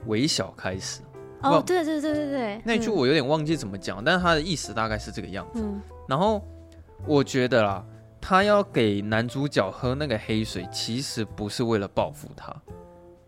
[0.06, 1.00] 微小开始
[1.42, 5.62] 哦，对对对对对，那句我有点忘记怎么讲，嗯、但是他的意思大概是这个样子。
[5.62, 6.42] 嗯、然后
[7.06, 7.84] 我觉得啦，
[8.20, 12.52] 他要给男主角喝那个黑水，其实不是为了报复他，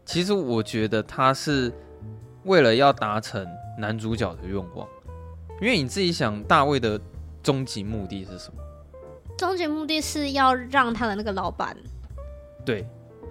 [0.05, 1.73] 其实我觉得他是
[2.45, 3.47] 为了要达成
[3.79, 4.89] 男主角的愿望。
[5.61, 7.01] 因为你自己想，大卫的
[7.43, 8.61] 终极目的是什么？
[9.39, 11.77] 终极目的是要让他的那个老板
[12.65, 12.85] 对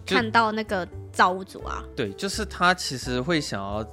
[0.06, 0.88] 看到那个。
[1.12, 3.86] 造物主啊，对，就是他其实会想要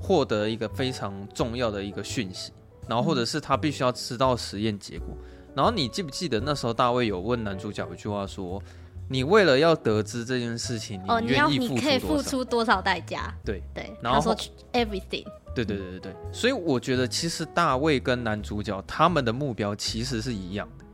[0.00, 2.52] 获得一个非常重要的一个讯息，
[2.86, 5.08] 然后或者是他必须要知道实验结果。
[5.10, 8.62] 嗯、然后你记不记得那时候大卫有问男主角一句话说
[9.10, 11.80] ：“你为了要得知这件事情，你愿意付出多少？
[11.80, 14.36] 哦、你要你可以付出多少代价？”对对，然后他说
[14.72, 15.26] everything。
[15.54, 20.84] 对对对对对，所以我觉得其实大卫跟男主角他们的目标其实是一样的。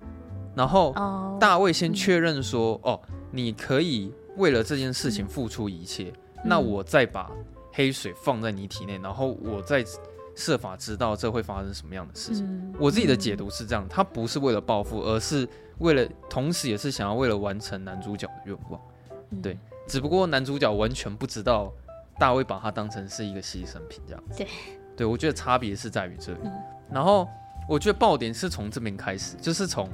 [0.55, 0.95] 然后
[1.39, 7.31] 大卫先确认说：“哦，嗯、哦，你可以。”为了这件事情付出一切，嗯、那我再把
[7.73, 9.85] 黑水放在你体内，然后我再
[10.35, 12.45] 设法知道这会发生什么样的事情。
[12.47, 18.81] 嗯、我自己的解读是这样，他不是为了报复，而是为了，同时也是想要为了完成男主角的愿望。
[19.31, 21.73] 嗯、对，只不过男主角完全不知道
[22.19, 24.39] 大卫把他当成是一个牺牲品这样子。
[24.39, 24.49] 对，
[24.97, 26.39] 对我觉得差别是在于这里。
[26.43, 26.53] 嗯、
[26.91, 27.29] 然后
[27.69, 29.89] 我觉得爆点是从这边开始，就是从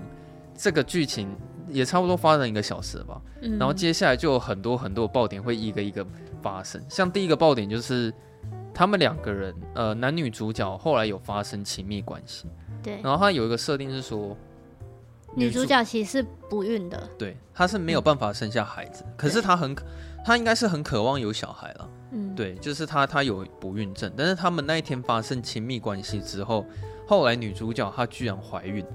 [0.55, 1.37] 这个剧情。
[1.73, 6.07] 也差不多发生一个小时了吧，嗯、然后接下来就有很多很多爆点会一个一个
[6.43, 6.83] 发生。
[6.89, 8.13] 像第一个爆点就是
[8.73, 12.47] 他们两个人，呃，男女主角后来有发生亲密关系。
[12.83, 13.01] 对。
[13.03, 14.37] 然后他有一个设定是说，
[15.35, 17.09] 女主角其实是不孕的。
[17.19, 19.77] 对，她是没有办法生下孩子，嗯、可是她很，
[20.25, 21.89] 她应该是很渴望有小孩了。
[22.13, 22.35] 嗯。
[22.35, 26.65] 对，就是她，她有不孕症，但是他们那一天发生亲密关系之后，
[27.07, 28.93] 后来女主角她居然怀孕了。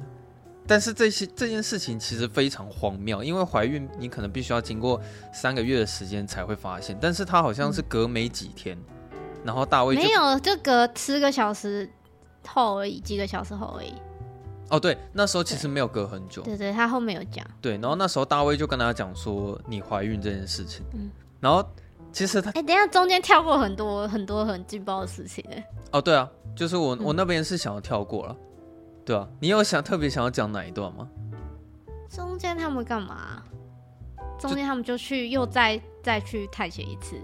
[0.68, 5.00] 但是这些这件事情其实非常荒谬，因为怀孕你可能必须要经过
[5.32, 8.78] 三个月的时间才会发现，但是他好像是隔没几天，
[9.12, 11.90] 嗯、然后大卫没有，就隔十个小时
[12.48, 13.94] 后而已，几个小时后而已。
[14.70, 16.42] 哦，对，那时候其实没有隔很久。
[16.42, 17.46] 对对，他后面有讲。
[17.62, 21.64] 对，然后那时候大卫就跟他讲说你怀孕这件事情，嗯，然后
[22.12, 25.64] 其实他哎，等一下中间跳过很多很多很劲爆的事情哎。
[25.92, 28.36] 哦，对啊，就是我我那边是想要跳过了。
[29.06, 31.08] 嗯对啊，你有想特别想要讲哪一段吗？
[32.10, 33.44] 中间他们干嘛？
[34.40, 37.16] 中间他们就去又再再去探险一次，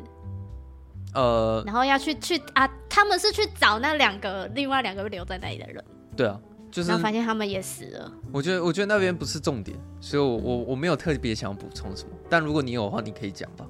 [1.15, 5.83] 呃，然后要去去啊，他们是去找那两个另外两个留在那里的人。
[6.15, 6.39] 对啊，
[6.69, 8.11] 就是然后发现他们也死了。
[8.31, 12.15] 我觉得我觉得那边不是重点，所以我我我没有特别想要补充什么。
[12.29, 13.65] 但如果你有的话，你可以讲吧？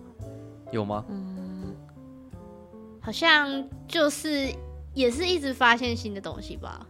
[0.71, 1.06] 有吗？
[1.10, 1.74] 嗯，
[3.00, 4.54] 好像就是
[4.93, 6.86] 也是一直发现新的东西吧。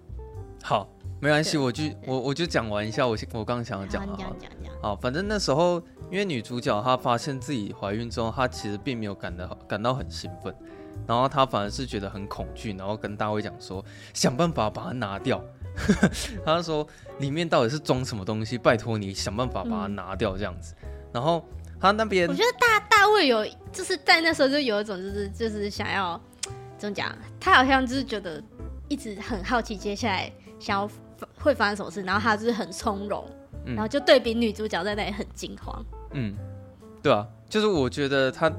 [0.63, 0.89] 好。
[1.21, 4.13] 没关系，我就我我就讲完一下我我刚刚想要讲的。
[4.81, 5.79] 好，好，反正那时候
[6.09, 10.51] 因为女主角她发现自己怀孕之后，她其实并没有感到感到很兴奋，
[11.05, 15.39] 然后她反而是觉得很恐惧，然后跟大卫讲说想办法把它拿掉。
[16.43, 16.85] 她说
[17.19, 18.57] 里面到底是装什么东西？
[18.57, 20.73] 拜托你想办法把它拿掉这样子。
[20.81, 21.45] 嗯、然后
[21.79, 26.19] 她那边，我觉得大大卫有就是在那时候就有一种就是就是想要
[26.79, 27.15] 怎么讲？
[27.39, 28.43] 他好像就是觉得
[28.87, 30.89] 一直很好奇接下来想要。
[31.39, 32.01] 会发生什么事？
[32.01, 33.25] 然后他就是很从容，
[33.65, 35.83] 嗯、然后就对比女主角在那里很惊慌。
[36.13, 36.35] 嗯，
[37.01, 38.51] 对啊，就是我觉得他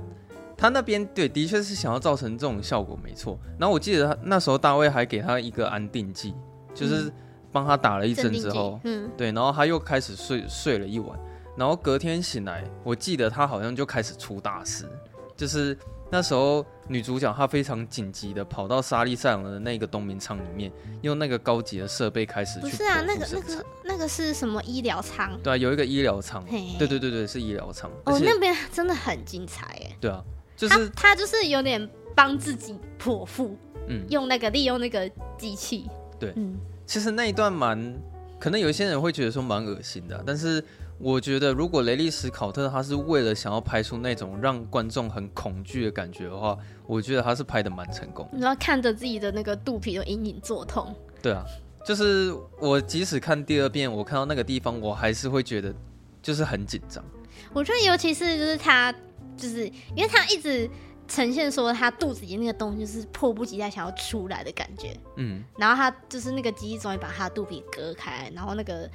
[0.57, 3.39] 他那边对，的确是想要造成这种效果，没错。
[3.59, 6.35] 然后我记得他那时候大卫还给他一个安定剂，
[6.75, 7.13] 就是
[7.51, 11.19] 帮他打了一针之后，嗯，对，然后他又开始睡睡了一晚，
[11.57, 14.89] 然后隔天醒来，我记得他好像就开始出大事，
[15.37, 15.77] 就是。
[16.15, 22.63] 那时候女主角她非常紧急的跑到莎莉赛隆的那个冬眠舱里面，用那个高级的设备开始去。
[22.63, 25.37] 不是啊，那个那个那个是什么医疗舱？
[25.43, 26.45] 对啊，有一个医疗舱。
[26.79, 27.91] 对对对对，是医疗舱。
[28.05, 29.97] 哦，那边真的很精彩哎。
[29.99, 30.23] 对啊，
[30.57, 33.57] 就是他，他就是有点帮自己剖腹，
[33.89, 35.89] 嗯，用那个利用那个机器。
[36.21, 37.99] 对，嗯，其实那一段蛮，
[38.39, 40.63] 可能有一些人会觉得说蛮恶心的，但是。
[40.99, 48.29] 我觉得，如果雷利斯考特他是为了想要拍出那种让观众很恐惧的感觉的话，我觉得他是拍的蛮成功。
[48.33, 50.95] 然后看着自己的那个肚皮都隐隐作痛。
[51.21, 51.45] 对啊，
[51.85, 55.75] 就是我即使看第二遍，我看到那个地方，我还是会觉得
[56.23, 57.05] 就是很紧张。
[57.53, 58.95] 我觉得，尤其是就是他，
[59.37, 60.71] 就是因为他一直
[61.09, 64.97] 呈现说他肚子里那个东西就是迫不及待想要出来的感觉。
[65.17, 68.89] 嗯，然后他就是那个机器终于把他肚皮割开，然后那个。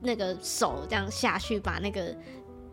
[0.00, 2.14] 那个手这样下去，把那个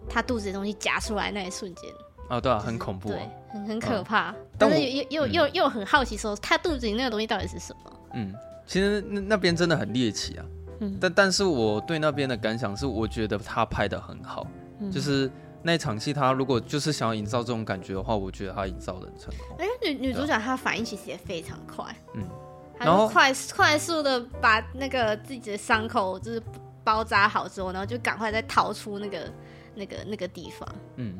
[0.07, 1.91] 他肚子的东西夹出来那一瞬间，
[2.29, 4.33] 哦，对啊，很恐怖，对，很很可怕。
[4.57, 7.91] 但是又又又又很好奇，说他肚子里那个东西到底是什么？
[8.13, 8.33] 嗯，
[8.65, 10.45] 其实那那边真的很猎奇啊。
[10.81, 14.45] 嗯，但但是我对那边的感想是，我觉得他拍的很好，
[14.91, 15.31] 就是
[15.63, 19.57] 那场戏，他如果就是想要营造这种感觉的话，我觉得他营造的很成功。
[19.57, 21.83] 哎，女女主角她反应其实也非常快，
[22.13, 22.23] 嗯，
[22.77, 26.43] 然后快快速的把那个自己的伤口就是。
[26.86, 29.30] 包扎好之后，然后就赶快再逃出那个、
[29.76, 30.76] 那个、那个地方。
[30.95, 31.17] 嗯，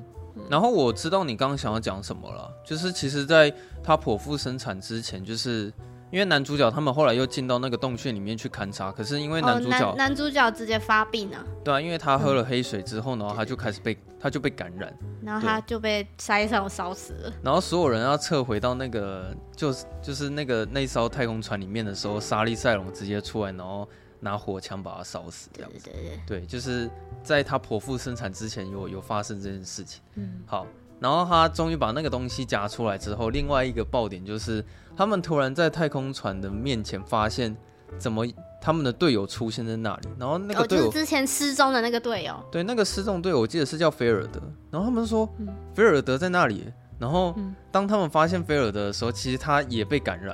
[0.50, 5.74] 然后我知道你刚刚想要讲什么了，就是其实在他剖腹生产之前，就是
[6.12, 11.44] 因为男主角他们后来又进到那个洞穴里面去勘察，可是因为男主角、哦、男，男主角直接发病了。
[11.64, 17.34] 对啊，因为他喝了黑水之后，然后他就开始被他就被感染，然后他就被沙利上烧死了。
[17.42, 23.88] 然后所有人要撤回到那个就是就是那个那艘太空船里面的时候，莎莉赛隆直接出来，然后。
[24.20, 25.80] 拿火枪把他烧死，这样子。
[25.86, 26.90] 对对对，对，就是
[27.24, 30.02] 在他剖腹生产之前有有发生这件事情。
[30.16, 30.66] 嗯，好，
[31.00, 34.64] 然后他终于把那个东西夹出来之后，另外一个爆点就是
[34.96, 37.56] 他们突然在太空船的面前发现，
[37.98, 38.26] 怎么
[38.62, 40.10] 他们的队友出现在那里？
[40.18, 44.42] 然后那个队友、哦就是、之前失踪的那个队友，对，那个失踪队友我记得是叫菲尔德。
[44.72, 46.72] 然后他们说，嗯、菲尔德在那里。
[46.98, 47.36] 然后
[47.74, 50.34] 当他们发现菲尔德的时候，其实他也被感染，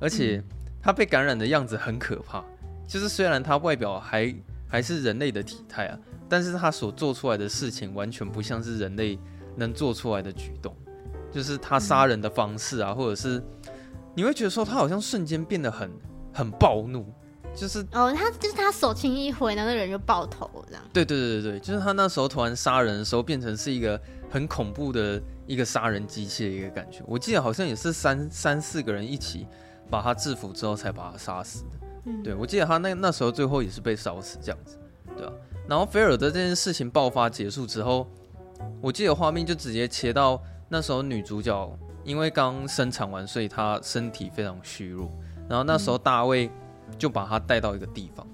[0.00, 0.42] 而且
[0.82, 2.44] 他被感染的样子很可怕。
[2.90, 4.34] 就是虽然他外表还
[4.66, 5.96] 还是人类的体态啊，
[6.28, 9.16] 但是他所做出来的事情完全不像是人类
[9.54, 10.74] 能做出来的举动，
[11.30, 13.40] 就是他杀人的方式啊，或者是
[14.12, 15.88] 你会觉得说他好像瞬间变得很
[16.34, 17.06] 很暴怒，
[17.54, 20.82] 就是哦，他就是他手轻一挥，那个人就爆头这样。
[20.92, 27.04] 对对对对对，就是他那时候突然杀人的时候，变成是一个很恐怖的一个杀人机器的一个感觉。
[27.06, 29.46] 我记得好像也是三三四个人一起
[29.88, 31.86] 把他制服之后才把他杀死的。
[32.22, 34.78] 对，我记得他那那时候最后也是被烧死这样子，
[35.16, 35.32] 对啊。
[35.68, 38.06] 然后菲尔德这件事情爆发结束之后，
[38.80, 45.10] 我记得画面就直接切到那时候女主角因为刚生产完，所以她身体非常虚弱。
[45.48, 46.50] 然后那时候大卫
[46.98, 48.26] 就把她带到一个地方，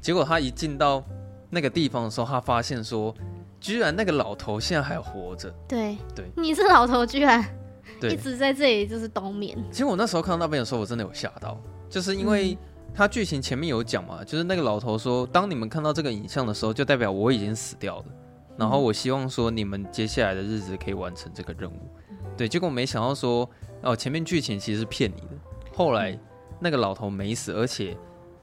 [0.00, 1.02] 结果他一进到
[1.50, 3.14] 那个地方的时候，他发现说，
[3.60, 5.52] 居然那个老头现在还活着。
[5.66, 7.44] 对对，你这老头居然
[8.00, 9.56] 对一直在这里就是冬眠。
[9.72, 12.56] 其实我那时候看到那边的时候，我真的有吓到，就是因为
[12.96, 18.04] 他剧情前面有讲嘛，就是那个老头说，当你们看到这个影像的时候，就代表我已经死掉了。
[18.56, 21.90] 然后我希望说你们接下来的日子可以完成这个任务。
[22.38, 23.48] 对，结果没想到说
[23.82, 25.36] 哦，前面剧情其实是骗你的，
[25.74, 26.18] 后来
[26.58, 27.94] 那个老头没死，而且。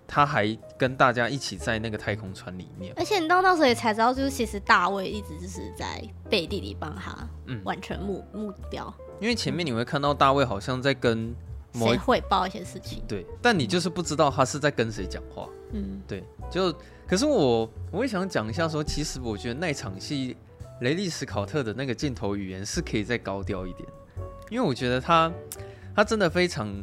[0.05, 7.17] 他还跟大家一起在那个太空船里面，而且你到那时候也才知道，就是其实大卫一直就是在背地里帮他
[7.63, 8.93] 完成目、嗯、目标。
[9.21, 11.33] 因为前面你会看到大卫好像在跟
[11.73, 15.47] 谁汇报一些事情，对，但你就是不知道他是在跟谁讲话。
[15.71, 16.73] 嗯，对，就
[17.07, 20.37] 可是我我也想讲一下说，其实我觉得那场戏
[20.81, 23.87] 雷利史考特的那个镜头语言是可以再高调一点，
[24.49, 25.31] 因为我觉得他
[25.95, 26.73] 他真的非常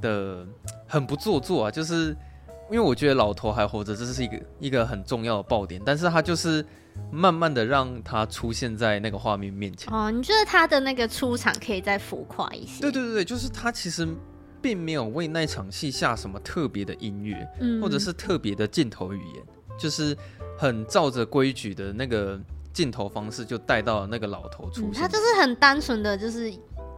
[0.00, 0.46] 的。
[0.88, 2.16] 很不做作啊，就是
[2.70, 5.82] 因为我觉得老头还活着，这是一个一个很重要的爆点。
[5.84, 6.64] 但是他就是
[7.10, 9.92] 慢慢的让他出现在那个画面面前。
[9.92, 12.80] 哦，你觉得他的那个出场可以再浮夸一些？
[12.80, 14.06] 对对对对，就是他其实
[14.60, 19.44] 并没有为那场戏下什么特别的音乐，嗯，或者是特别的镜头语言，
[19.78, 20.16] 就是
[20.58, 22.40] 很照着规矩的那个
[22.72, 24.92] 镜头方式就带到了那个老头出现。
[24.92, 26.52] 嗯，他就是很单纯的就是。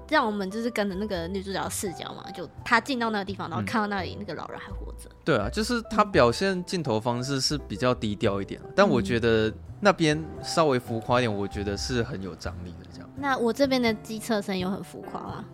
[0.09, 5.11] 让我们就是跟着那个女主角的视角嘛，就她进到那个地方，然后看到那里那个老人还活着。
[5.25, 13.11] 对啊，就是她表现镜头方式是比较低调一点，但我觉得那边稍微浮夸一点，我觉得是很有张力的这样。
[13.17, 15.45] 那我这边的机车声有很浮夸吗？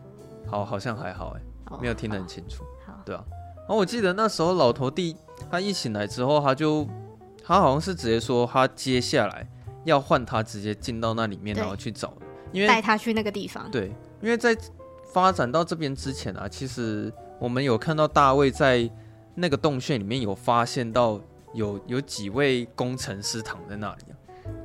[0.47, 1.41] 好，好像还好哎、
[1.71, 2.63] 欸，没有听得很清楚。
[2.87, 3.25] 好，对啊。
[3.57, 5.17] 然后我记得那时候老头弟
[5.51, 6.87] 他一醒来之后，他就
[7.43, 9.49] 他好像是直接说他接下来
[9.85, 12.13] 要换他直接进到那里面，然后去找，
[12.53, 13.71] 因为带他去那个地方。
[13.71, 13.91] 对。
[14.25, 14.57] 因为在
[15.13, 18.91] 发展到这边之前啊，其实我们有看到大卫在
[19.35, 21.21] 那个洞穴里面有发现到
[21.53, 24.17] 有有几位工程师躺在那里啊。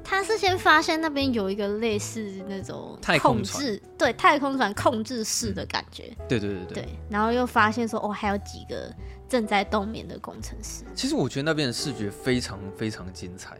[0.01, 6.15] 他是先发现那边有一个类似那种太空船，对，太空船控制室的感觉。
[6.19, 6.83] 嗯，对对对对。
[6.83, 8.91] 对，然后又发现说哦，还有几个
[9.27, 10.83] 正在冬眠的工程师。
[10.95, 13.57] 其实我觉得那边的视觉非常非常精彩。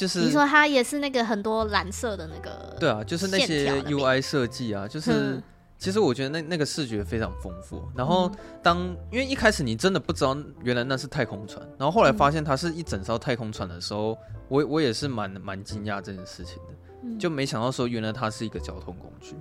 [0.00, 5.38] 就是你说它也是那个很多蓝色的那个，对啊，就是那些 UI 设计啊，就是
[5.76, 7.86] 其实我觉得那那个视觉非常丰富。
[7.94, 8.32] 然后
[8.62, 8.78] 当
[9.12, 14.16] 因为一开始你真的不知道原来那是太空船，然后后来发现它是一整艘太空船的时候，
[14.48, 19.36] 我我也是蛮蛮惊讶这件事情的，就没想到说原来它是一个交通工具。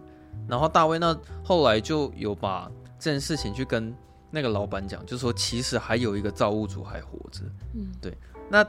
[0.45, 2.69] 然后大卫那后来就有把
[2.99, 3.95] 这件事情去跟
[4.29, 7.43] 那个老板讲，就说其实还有一个造物主还活着。
[7.75, 8.17] 嗯，对，
[8.49, 8.67] 那。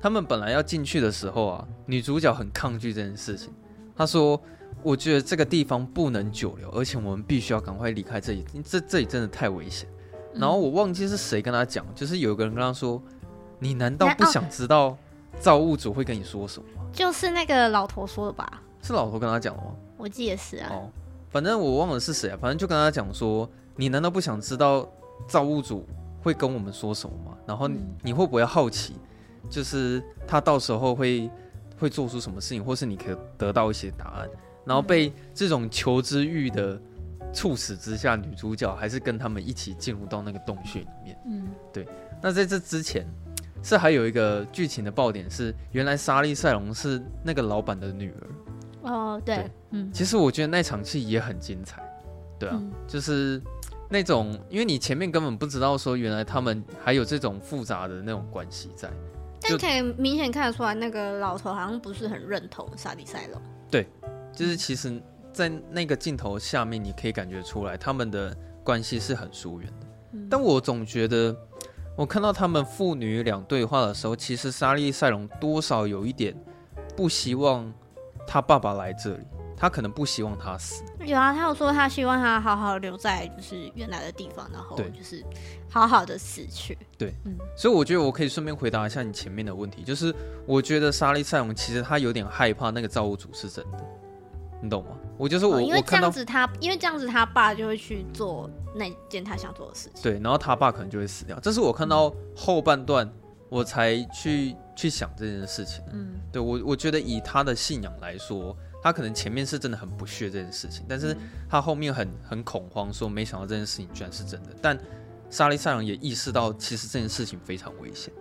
[0.00, 3.52] 他们本来要进去的时候啊，女主角很抗拒这件事情。
[3.96, 4.40] 她说
[4.82, 8.44] ：“我觉得这个地方不能久留，而且我们必须要赶快离开这里。
[8.64, 9.88] 这这里真的太危险。”
[10.32, 13.02] 然后我忘记是谁跟她讲，就是有个人跟她说
[13.58, 14.96] ：“你难道不想知道
[15.40, 18.62] 造物主会跟你说什么吗？”就是那个老头说的吧？
[18.80, 19.72] 是老头跟她讲的吗？
[19.96, 20.68] 我记得是啊。
[20.70, 20.88] 哦，
[21.28, 22.38] 反正我忘了是谁啊。
[22.40, 24.88] 反正就跟她讲说：“你难道不想知道
[25.26, 25.84] 造物主
[26.22, 27.36] 会跟我们说什么吗？
[27.44, 28.94] 然后你，你会不会好奇？”
[29.48, 31.30] 就是他到时候会
[31.78, 34.28] 会做出什么事情，或是你可以得到一些答案，
[34.64, 36.80] 然后被这种求知欲的
[37.32, 41.18] 促使之下，女主角还是跟他们一起进入到那个洞穴里面。
[41.26, 41.86] 嗯，对。
[42.20, 43.06] 那在这之前，
[43.62, 48.90] 是还有一个剧情的爆点是，原来莎莉赛隆是那个老板的女儿。
[48.90, 49.92] 哦，对，对，嗯。
[49.92, 51.82] 其实我觉得那场戏也很精彩，
[52.38, 53.40] 对啊，嗯，就是
[53.88, 58.90] 那种，因为你前面根本不知道说，原来他们还有这种复杂的那种关系在。
[59.40, 63.40] 但可以明显看得出来，那个老头好像不是很认同莎莉赛隆。
[63.70, 63.86] 对，
[64.32, 65.00] 就是其实，
[65.32, 69.86] 在那个镜头下面，你可以感觉出来他们的关系是很疏远的。
[70.12, 70.26] 嗯。
[70.30, 71.36] 但我总觉得，
[71.96, 76.34] 我看到他们父女俩对话的时候，其实莎莉赛隆多少有一点
[76.96, 77.72] 不希望
[78.26, 79.24] 他爸爸来这里。
[79.60, 80.84] 他可能不希望他死。
[81.08, 85.24] 有啊，他有说他希望他好好留在就是原来的地方，然后就是
[85.70, 86.76] 好好的死去。
[86.96, 90.14] 对，嗯，所以我觉得我可以顺便回答一下你前面的问题，就是
[90.46, 93.78] 我觉得莎莉赛隆其实他有点害怕那个造物主是真的，
[94.60, 94.90] 你懂吗？
[95.16, 100.02] 我就是我，哦，因为这样子他，因为这样子他爸就会去做那件他想做的事情。
[100.02, 101.40] 对，然后他爸可能就会死掉。
[101.40, 103.10] 这是我看到后半段
[103.48, 105.82] 我才去去想这件事情。
[105.92, 108.54] 嗯，对我我觉得以他的信仰来说。
[108.82, 111.16] 他可能前面是真的很不屑这件事情，但是
[111.48, 114.50] 他后面很很恐慌，说没想到这件事情居然是真的。
[114.62, 114.78] 但
[115.30, 118.12] 莎莉赛隆也意识到，其实这件事情非常危险，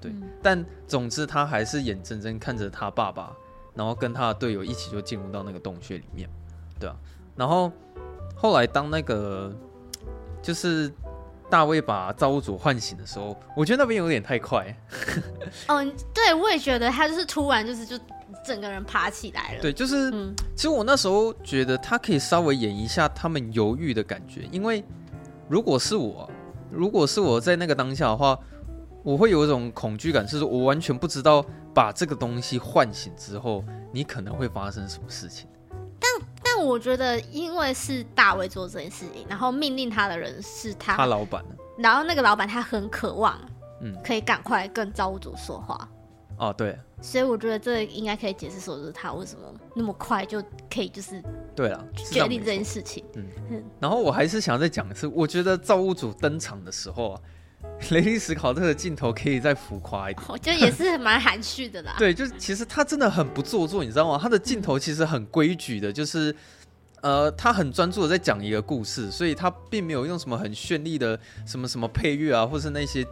[0.00, 0.12] 对。
[0.12, 3.34] 嗯、但总之，他还是眼睁睁看着他爸爸，
[3.74, 6.28] 然后跟他的队友一起就进入到那个洞穴里面，
[6.78, 6.94] 对啊。
[7.34, 7.72] 然后
[8.36, 9.52] 后来当那个
[10.42, 10.92] 就是
[11.52, 14.74] 大卫把造物主唤醒的时候，我觉得那边有点太快。
[15.66, 17.94] 嗯， 对，我也觉得他就是突然就是就
[18.42, 19.60] 整个人爬起来了。
[19.60, 24.82] 对，就是，嗯，其实我那时候觉得他可以稍微演一下他们犹豫的感觉，因为
[25.46, 26.26] 如果是我，
[26.70, 28.38] 如果是我在那个当下的话，
[29.02, 31.44] 我会有一种恐惧感，是说我完全不知道
[31.74, 35.46] 把这个东西唤醒之后，你可能会发生什么事情。
[36.00, 36.10] 但
[36.58, 41.44] 我觉得，因为是大卫做这件事情，然后命令他的人是他，他老板，
[41.78, 43.38] 然后那个老板他很渴望，
[43.80, 45.88] 嗯，可以赶快跟造物主说话。
[46.38, 49.42] 哦，对，所以我觉得这应该可以解释说，就是他为什么
[49.74, 50.42] 那么快就
[50.72, 51.22] 可以就是
[51.54, 53.04] 对了决定这件事情。
[53.14, 57.20] 嗯，嗯，然后我还是想再讲一次，我觉得造物主登场的时候啊。
[57.90, 61.94] 雷利史考特的镜头可以再浮夸一点，我觉得也是蛮含蓄的啦。
[61.98, 64.18] 对，就是其实他真的很不做作，你知道吗？
[64.20, 66.34] 他的镜头其实很规矩的，就是
[67.00, 73.04] 呃，他很专注的在讲一个故事，所以他并没有用什么很绚丽的什么什么配乐啊，或是那些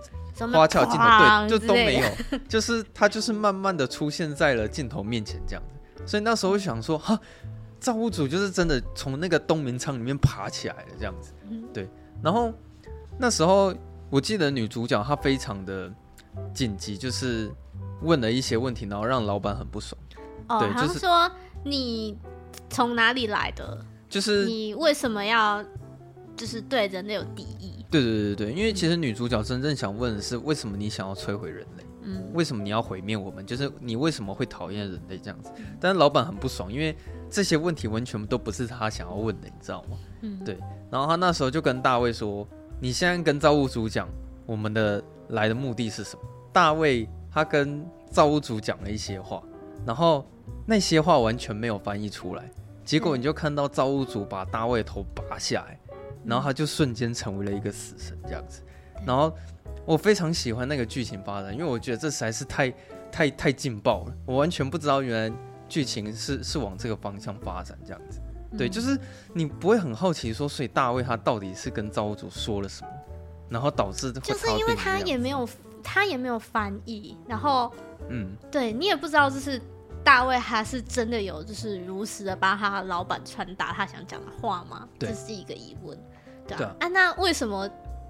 [0.52, 2.08] 花俏镜头，对，就都没有，
[2.48, 6.04] 就是他就是慢慢的出现在了镜头面前这样子。
[6.06, 7.18] 所以那时候想说，哈，
[7.80, 11.32] 造物主就是真的从那个冬眠舱里面爬起来了这样子，
[11.74, 11.88] 对。
[12.22, 12.52] 然后
[13.18, 13.74] 那时候。
[14.10, 15.90] 我记得女主角她非常的
[16.52, 17.50] 紧急，就是
[18.02, 19.98] 问了一些问题，然后让老板很不爽。
[20.48, 21.30] 哦，对，就是说
[21.64, 22.18] 你
[22.68, 23.84] 从哪里来的？
[24.08, 25.64] 就是你为什么要
[26.36, 27.86] 就是对人类有敌意？
[27.88, 31.84] 对对对对，因为其实女主角真正想问的是，为什么你想要摧毁人类？
[32.02, 33.46] 嗯，为什么你要毁灭我们？
[33.46, 35.52] 就是你为什么会讨厌人类这样子？
[35.78, 36.96] 但是老板很不爽，因为
[37.30, 39.96] 这些问题完全都不是他想要问的，你知道吗？
[40.22, 40.58] 嗯，对。
[40.90, 42.44] 然后他那时候就跟大卫说。
[42.82, 44.08] 你现在跟造物主讲，
[44.46, 46.22] 我们的来的目的是什么？
[46.50, 49.42] 大卫他跟造物主讲了一些话，
[49.84, 50.26] 然后
[50.64, 52.50] 那些话完全没有翻译出来，
[52.82, 55.78] 结果你就看到造物主把大卫头拔下来，
[56.24, 58.62] 然后他就瞬间成为了一个死神这样子。
[59.06, 59.30] 然后
[59.84, 62.72] 我非常喜欢那个剧情发展，因为我觉得这实在是太
[63.12, 65.36] 太太劲爆了，我完全不知道原来
[65.68, 68.19] 剧情是是往这个方向发展这样子。
[68.58, 68.98] 对，就是
[69.32, 72.90] 你不会很好奇说，所以大卫他到底是跟造物主说了什么，
[73.48, 75.48] 然后导致就是因为他也没有
[75.82, 77.72] 他也没有翻译，然后
[78.08, 79.60] 嗯，对你也不知道就是
[80.02, 84.88] 大卫他是真的有就是如实的帮他老板传达他想讲的话吗？
[84.98, 85.98] 这是一个疑问，
[86.46, 87.68] 对啊，那为什么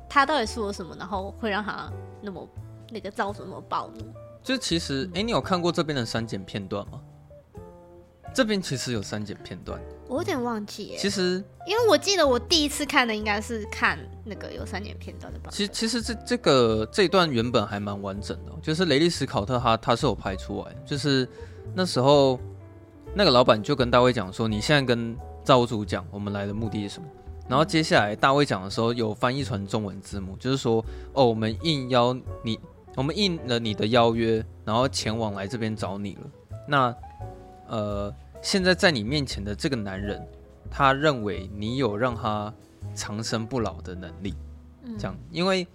[0.08, 1.90] 他到底说了什么，然后会让他
[2.22, 2.48] 那么
[2.90, 4.00] 那个造成那么暴怒？
[4.42, 7.00] 就其实，哎、嗯，你有看过这边的删减片段吗？
[8.32, 9.78] 这边其实有删减片段。
[10.10, 15.50] 我有点忘记，其实因为我记得我第一次看的应该是看那个有三年片段的吧。
[15.52, 21.28] 其实其实这这个这一段原本还蛮完整的，就是雷利斯考特他他是有拍出来，就是
[21.76, 22.40] 那时候
[23.14, 27.06] 那个老板就跟大卫讲说，你现在跟造物主讲我们来的目的是什么？
[27.48, 32.58] 然后接下来大卫讲的时候有翻译成中文字幕，就是说哦，我们应邀你，
[32.96, 36.22] 我们应了你的邀约，然后前往来这边找你了。
[36.66, 36.92] 那
[37.68, 38.12] 呃。
[38.42, 40.26] 现在在你面前的这个男人，
[40.70, 42.52] 他认为你有让他
[42.94, 44.34] 长生不老的能力，
[44.98, 45.66] 这样，因为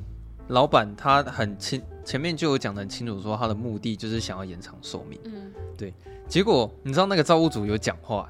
[0.48, 5.94] 老板他很清，前面就有讲的很清楚，说他的目的就是想要延长寿命，嗯，对。
[6.28, 8.28] 结果你知道那个造物主有讲话，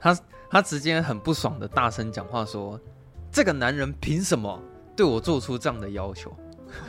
[0.00, 0.18] 他
[0.50, 2.78] 他直接很不爽的大声讲话说，
[3.30, 4.60] 这个男人凭什么
[4.96, 6.34] 对我做出这样的要求？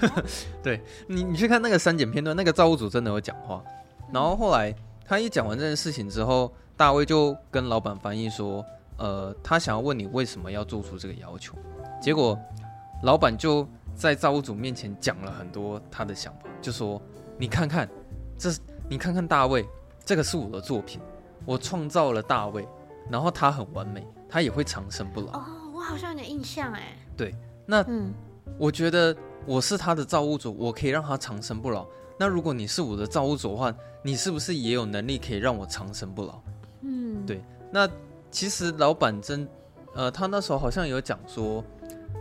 [0.64, 3.64] 对你，你去看那个删减片段，那个造物主真的有讲话，
[4.12, 4.74] 然后后来
[5.06, 6.52] 他一讲完这件事情之后。
[6.78, 8.64] 大卫就跟老板翻译说
[8.98, 11.56] ：“呃，他想要问你为什么要做出这个要求。”
[12.00, 12.40] 结果
[13.02, 17.02] 老板就在造物主面前讲了很多他的想法，就说
[17.36, 17.90] ：“你看看，
[18.38, 18.52] 这
[18.88, 19.68] 你看看大卫，
[20.06, 21.02] 这个是我的作品，
[21.46, 22.68] 我创造了大卫，
[23.10, 26.96] 然后他很完美，他也会长生不老。”哦，我好像有点印象哎。
[27.18, 27.34] 对，
[27.66, 28.14] 那嗯，
[28.60, 29.18] 我觉得
[29.48, 31.88] 我是他的造物主，我可以让他长生不老。
[32.20, 33.74] 那如果你是我的造物主的话，
[34.04, 36.40] 你是不是也有能力可以让我长生不老？
[37.26, 37.90] 对，那
[38.32, 39.48] 其实老板真，
[39.94, 41.64] 呃，他那时候好像有讲说，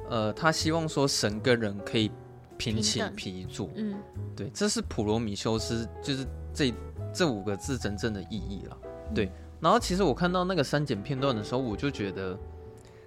[0.08, 2.10] 呃，他希望说神跟人可以
[2.56, 3.94] 平起平坐，嗯，
[4.34, 6.74] 对，这是普罗米修斯就是这
[7.12, 8.76] 这五个字真正的意义了，
[9.14, 9.30] 对。
[9.60, 12.38] 然后其实我看到那个删减片段的时候，我就觉得，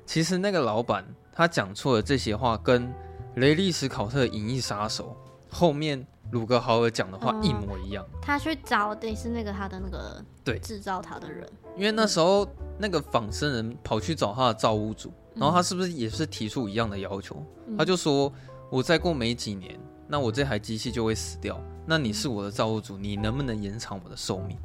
[0.06, 2.92] 其实那个老板他讲错了这些话，跟
[3.36, 5.16] 雷利史考特的《银翼杀手》
[5.56, 6.06] 后面。
[6.32, 10.60] 鲁格豪尔讲的话一模一样，嗯、他去找的是那个他的那个对。
[10.60, 17.44] 制造他的人，因为那时候那个仿生人跑去找他的造物主，然后他是不是也是提出一样的要求？
[17.68, 18.32] 嗯、他就说
[18.70, 21.60] ：“我再过没几年，那我这台机器就会死掉。
[21.86, 24.56] 那你是我的造物主，你能不能延长我的寿命？”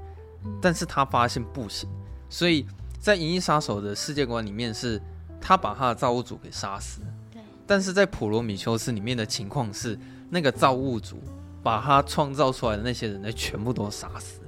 [0.45, 1.89] 嗯、但是他发现不行，
[2.29, 2.67] 所以
[3.01, 5.01] 在《银翼杀手》的世界观里面，是
[5.41, 7.01] 他把他的造物主给杀死。
[7.33, 9.99] 对，但是在普罗米修斯里面的情况是，
[10.29, 11.17] 那个造物主
[11.65, 14.41] 把他创造出来的那些人类全部都杀死，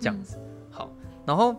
[0.00, 0.38] 这样子。
[0.70, 0.88] 好，
[1.26, 1.56] 然后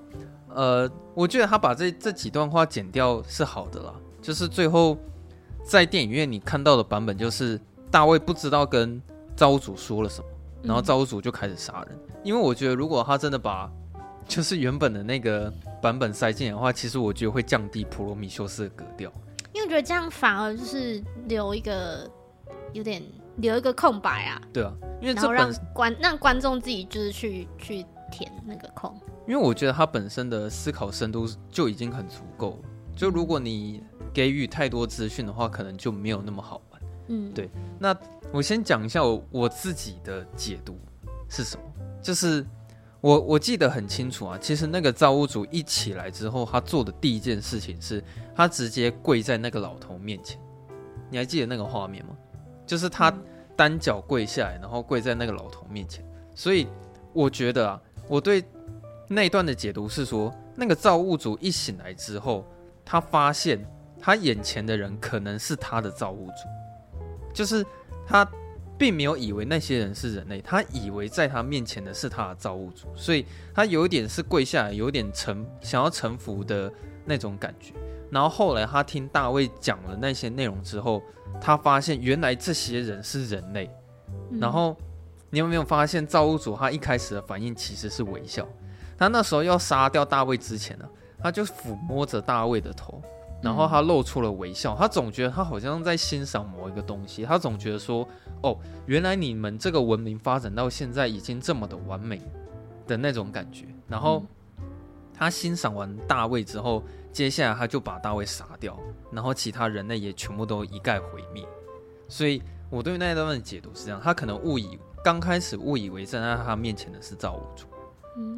[0.48, 4.98] 呃，我觉得他把这这几段话剪掉是好的啦，就是最后
[5.64, 7.60] 在电影院你看到的版本，就是
[7.92, 9.00] 大卫不知道跟
[9.36, 10.28] 造物主说了什么，
[10.64, 12.00] 然后造物主就开始杀人。
[12.24, 13.70] 因为我觉得如果他真的把
[14.26, 19.12] 就是原本的那个版本塞进来的话，其实我觉得会降低普罗米修斯的格调。
[19.54, 22.10] 因为我觉得这样反而就是留一个
[22.74, 23.02] 有点
[23.38, 24.42] 留一个空白啊。
[24.54, 28.94] 对啊，因为这让观让观众自己就是去去填那个空。
[29.28, 32.70] 因为我觉得他本身的思考深度就已经很足够了。
[32.96, 33.84] 就如果你
[34.14, 36.82] 给予太多资讯的话，可能就没有那么好玩。
[37.08, 37.50] 嗯，对。
[37.80, 37.96] 那
[38.32, 40.78] 我先讲一下我我自己的解读
[41.30, 41.64] 是什么，
[42.02, 42.46] 就是。
[43.00, 48.04] 我我记得很清楚啊，其实那个造物主一起来之后，他做的第一件事情是，
[48.36, 50.38] 他直接跪在那个老头面前。
[51.12, 52.18] 你还记得那个画面吗？
[52.68, 53.12] 就是他
[53.56, 56.06] 单脚跪下来，然后跪在那个老头面前。
[56.36, 56.68] 所以
[57.14, 58.44] 我觉得啊，我对
[59.08, 62.46] 那一段的解读是说，那个造物主一醒来之后，
[62.86, 63.66] 他发现
[64.00, 67.04] 他眼前的人可能是他的造物主，
[67.34, 67.66] 就是
[68.06, 68.30] 他。
[68.80, 76.72] 并没有以为那些人是人类，他以为在他面前的是他的造物主，所以他有点是跪下来，有点臣想要臣服的
[77.04, 77.74] 那种感觉。
[78.12, 81.02] 然后后来他听大卫讲了那些内容之后，
[81.40, 83.70] 他发现原来这些人是人类。
[84.40, 84.76] 然后
[85.30, 88.48] 你有没有发现造物主他一开始的反应其实是微笑？
[88.98, 90.86] 他那时候要杀掉大卫之前呢，
[91.20, 93.02] 他就抚摸着大卫的头。
[93.40, 98.06] 然后他露出了微笑，他总觉得他好像在欣赏某一个东西，他总觉得说，
[98.42, 98.58] 哦，
[98.88, 102.20] 原来你们这个文明发展到现在已经这么的完美
[102.88, 103.66] 的那种感觉。
[103.88, 104.24] 然后
[105.14, 106.82] 他欣赏完大卫之后，
[107.18, 108.78] 接下来他就把大卫杀掉，
[109.12, 111.44] 然后其他人类也全部都一概毁灭。
[112.08, 117.66] 所以我对那一段的解读是这样，他可能误以刚开始误以为站在他面前的是造物主，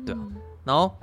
[0.05, 0.21] 对啊。
[0.63, 0.95] 然后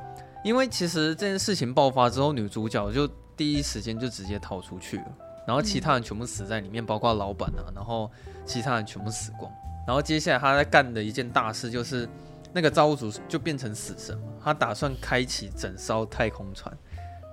[0.42, 3.06] 因为其实这件事情爆发之后，女主角就。
[3.36, 5.04] 第一时间就直接逃出去了，
[5.46, 8.10] 然后其他人全部死在里面，包括老板啊，然后
[8.46, 9.52] 其他人全部死光。
[9.86, 12.08] 然后接下来他在干的一件大事就是，
[12.54, 16.74] 那个造物主就变成死神嘛，他打算开启整艘太空船，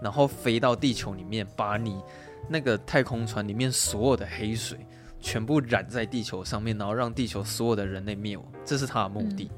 [0.04, 2.00] 然后飞到地球里面，把你
[2.50, 4.86] 那个太空船里面所有的黑水
[5.20, 9.50] 全部染在地球上面，然后让地球所有的人类灭亡，这是他的目的。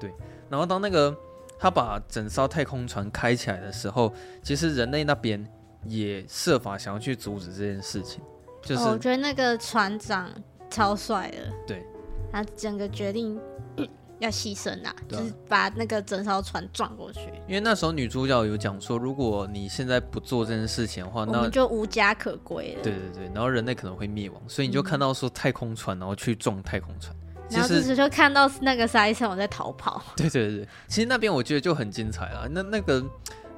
[0.00, 0.12] 对，
[0.50, 1.16] 然后当那个
[1.58, 5.46] 他把整艘太空船开起来的时候，其实人类那边。
[5.84, 8.22] 也设法想要去阻止这件事情，
[8.62, 10.30] 就是、哦、我觉得那个船长
[10.70, 11.84] 超帅的，对，
[12.30, 13.36] 他整个决定
[14.22, 17.20] 要牺牲啊，就是把那个整艘船撞过去。
[17.48, 22.82] 因为那时候女主角有讲说，如果你现在不做这件事情的话，那就无家可归了。
[22.82, 30.02] 对对对，然后人类可能会灭亡，所以你就看到说太空船，然后去撞太空船，嗯、然后就是就看到那个沙利塞隆在逃跑。
[30.16, 33.04] 对对对，其实那边我觉得就很精彩了，那那个。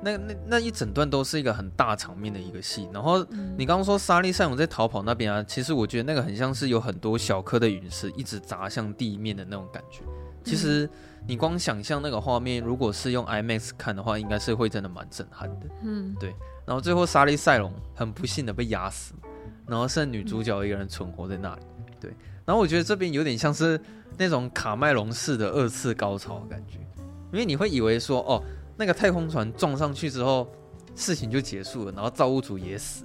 [0.02, 3.24] 那那那一整段都是一个很大场面的一个戏，然后
[3.56, 10.02] 你刚刚说莎莉赛隆在逃跑那边啊，其实我觉得那个很像是有很多小颗的陨石一直砸向地面的那种感觉。
[10.44, 10.88] 其实
[11.26, 15.66] 你光想象那个画面，如果是用 IMAX 看的话，应该是会真的蛮震撼的。
[15.82, 16.34] 嗯，对。
[16.66, 19.14] 然后最后莎莉赛隆很不幸的被压死，
[19.66, 21.62] 然后剩女主角一个人存活在那里。
[21.98, 22.14] 对。
[22.44, 23.80] 然后我觉得这边有点像是
[24.16, 26.78] 那种卡麦隆式的二次高潮感觉，
[27.32, 28.42] 因为你会以为说哦。
[28.76, 30.48] 那个太空船撞上去之后，
[30.96, 33.04] 事情就结束了，然后造物主也死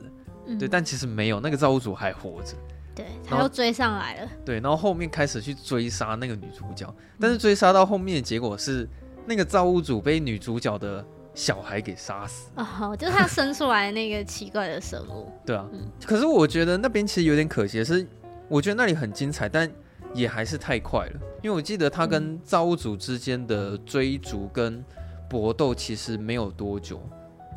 [0.57, 2.55] 对，但其实没有，那个造物主还活着，
[2.99, 8.87] 对，他又追上来了，对，然后后面开始去追杀那个女主角，但是追杀到后面的结果是，
[9.25, 18.05] 那个造物主被女主角的小孩给杀死，哦，就是他生出来那个奇怪的生物， 对啊，嗯，可是我觉得那边其实有点可惜的是，
[18.47, 19.69] 我觉得那里很精彩，但
[20.13, 24.83] 也还是太快了，因为我记得他跟造物主之间的追逐跟
[25.29, 26.99] 搏斗其实没有多久，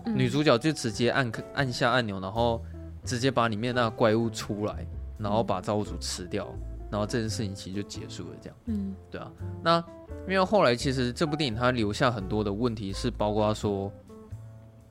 [0.05, 2.63] 嗯，女主角就直接按按下按钮，然后
[3.05, 4.87] 直接把里面那个怪物出来，
[5.23, 6.49] 然后把造物主吃掉，
[6.91, 8.37] 然后这件事情其实就结束了。
[8.41, 9.31] 这样，嗯，对啊。
[9.63, 9.79] 那
[10.29, 13.91] 因为后来其实这部电影它留下很多的问题，是包括说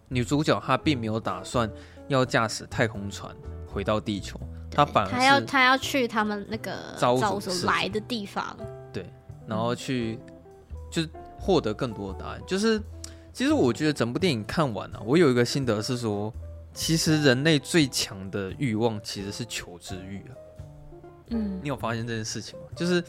[0.07, 1.69] 女主角她并没有打算
[2.07, 3.36] 要驾驶太空船
[3.67, 8.57] 回到地球，她反而她要她要去他们那个造物主来的地方，
[8.93, 9.05] 对，
[9.45, 11.09] 然后去，嗯，就是。
[11.43, 12.79] 获得更多的答案，就是
[13.34, 16.32] 其实我觉得整部电影看完了啊，我有一个心得是说，
[16.74, 20.34] 其实人类最强的欲望其实是求知欲啊。
[21.30, 22.65] 嗯，你有发现这件事情吗？
[22.76, 23.03] 就是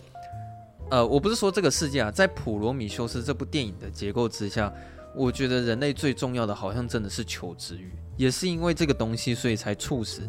[0.90, 4.72] 呃，我不是说这个世界啊，在普罗米修斯这部电影的结构之下，
[5.14, 10.28] 我觉得人类最重要的好像真的是求知欲，也是因为这个东西，所以才促使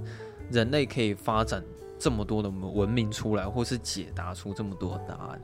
[0.50, 1.64] 人类可以发展
[2.00, 5.42] 这么多的文明出来，或是解答出这么多的答案，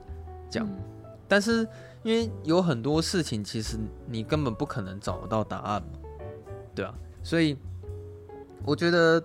[0.49, 0.67] 这样。
[0.69, 0.79] 嗯、
[1.27, 1.67] 但是
[2.03, 3.77] 因为有很多事情，其实
[4.07, 5.99] 你根本不可能找得到答案嘛，
[6.73, 7.57] 对啊，所以
[8.65, 9.23] 我觉得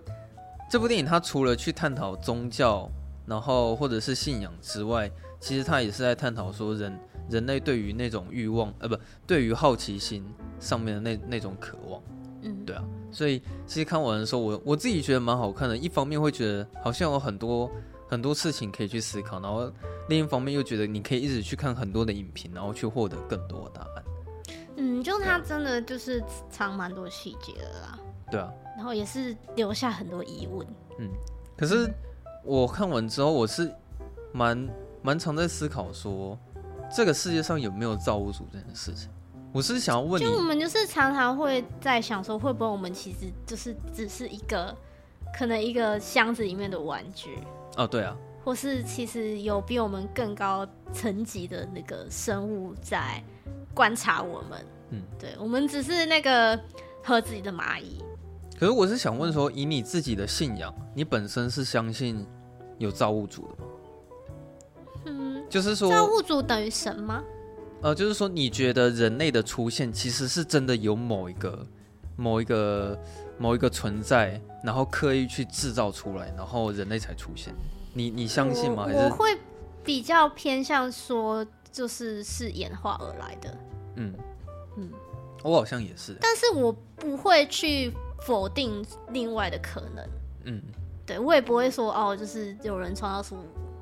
[0.71, 2.91] 这部电影它除了去探讨宗教，
[3.27, 5.11] 然后或者是信仰之外，
[5.41, 6.99] 其实它也是在探讨说人
[7.31, 10.25] 人类对于那种欲望，呃，不，对于好奇心
[10.59, 12.03] 上面的那那种渴望。
[12.43, 15.77] 嗯，对啊，所以其实看完的时候，我我自己觉得蛮好看的。
[15.77, 17.71] 一方面会觉得好像有很多
[18.07, 19.73] 很多事情可以去思考，然后
[20.11, 24.05] 另一方面又觉得你可以一直去看很多的影评，然后去获得更多的答案。
[24.77, 27.99] 嗯，就它真的就是藏蛮多细节的啦。
[28.31, 30.67] 对啊，然后也是留下很多疑问。
[30.99, 31.09] 嗯，
[31.57, 31.93] 可是
[32.45, 33.73] 我看完之后，我是
[34.33, 34.69] 蛮
[35.03, 36.39] 蛮常在思考说，
[36.95, 39.11] 这个世界上有没有造物主这件事情。
[39.53, 44.77] 我是想要问你，就我们就是常常会在想说，会不会我们其实就是只是一个，
[45.39, 47.39] 可能一个箱子里面的玩具
[47.77, 53.23] 哦，对啊，或是其实有比我们更高层级的那个生物在
[53.73, 56.59] 观察我们，嗯，对，我们只是那个
[57.05, 58.03] 盒子里的蚂蚁。
[58.65, 62.27] 可是我是想问说，以你自己的信仰，你本身是相信
[62.79, 63.71] 有造物主的吗？
[65.05, 67.23] 嗯，就是说造物主等于神吗？
[67.83, 71.67] 呃，就是说，你觉得人类的出现其实是真的有某一个、
[72.17, 72.99] 某一个、
[73.37, 77.55] 某一个存在，然后刻意去制造出来，然后人类才出现？
[77.93, 78.87] 你你相信吗？
[78.87, 79.39] 还是我会
[79.85, 83.59] 比较偏向说，就是是演化而来的。
[83.97, 84.15] 嗯
[84.79, 84.91] 嗯，
[85.43, 87.93] 我好像也是，但是我不会去
[88.25, 90.09] 否定另外的可能。
[90.45, 90.63] 嗯，
[91.07, 93.37] 对，我也不会说哦，就是有人创造出。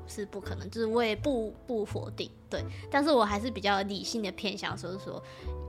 [0.05, 5.23] 是不可能，就是我也不不否定，对，但是我还是比较理性的偏向，所以说，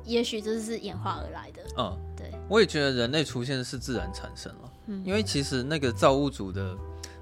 [0.04, 1.62] 也许这是演化而来的。
[1.78, 6.76] 嗯，对，我也觉得人类出现是自然产生了，嗯，因为其实那个造物主的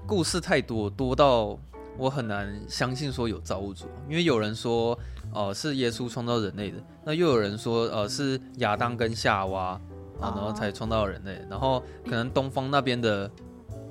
[0.07, 1.57] 故事太多，多到
[1.99, 4.97] 我很难相信说有造物主，因为有人说，
[5.31, 9.79] 哦、呃，是耶稣创造人类的，那又有人说，呃，是亚当跟夏娃
[10.23, 13.29] 啊，然后才创造人类，然后可能东方那边的。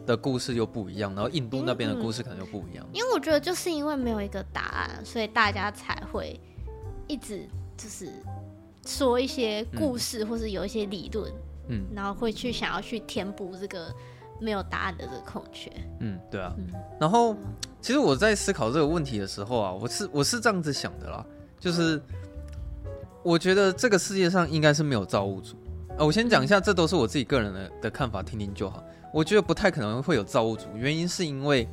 [0.04, 2.84] 的故事又不一样，然后印度那边的故事可能又不一样。
[2.92, 6.40] 因为我觉得就是因为没有一个答案，所以大家才会
[7.06, 8.12] 一直就是
[8.84, 11.32] 说一些故事，或是有一些理论，
[11.68, 13.94] 嗯，然后会去想要去填补这个
[14.40, 15.70] 没有答案的这个空缺。
[16.00, 16.52] 嗯，对啊。
[16.98, 17.36] 然后
[17.80, 21.24] 其实我在思考这个问题的时候啊，我是我是这样子想的啦，
[21.60, 22.02] 就是
[23.22, 25.54] 我觉得这个世界上应该是没有造物主。
[26.04, 28.82] 我先讲一下，这都是我自己个人的的看法，听听就好。
[29.12, 31.68] 我觉得不太可能会有造物主，原因是因为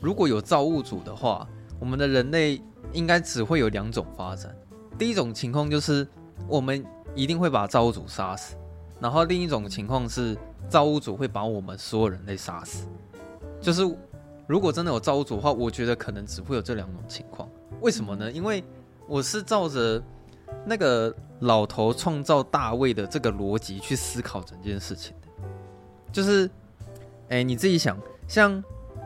[0.00, 1.46] 如果有造物主的话，
[1.78, 2.60] 我们的人类
[2.92, 4.52] 应该只会有两种发展。
[4.98, 6.06] 第一种情况就是
[6.48, 8.56] 我们一定会把造物主杀死，
[8.98, 10.36] 然后另一种情况是
[10.68, 12.84] 造物主会把我们所有人类杀死。
[13.60, 13.82] 就是
[14.48, 17.48] 如果真的有造物主的话，我觉得可能只会有这两种情况。
[17.80, 18.32] 为什么呢？
[18.32, 18.64] 因为
[19.06, 20.02] 我是照着
[20.64, 25.28] 那个老头创造大卫的这个逻辑去思考整件事情的，
[26.12, 26.50] 就是。
[27.30, 27.94] 哎，你自己想，
[28.26, 28.64] 像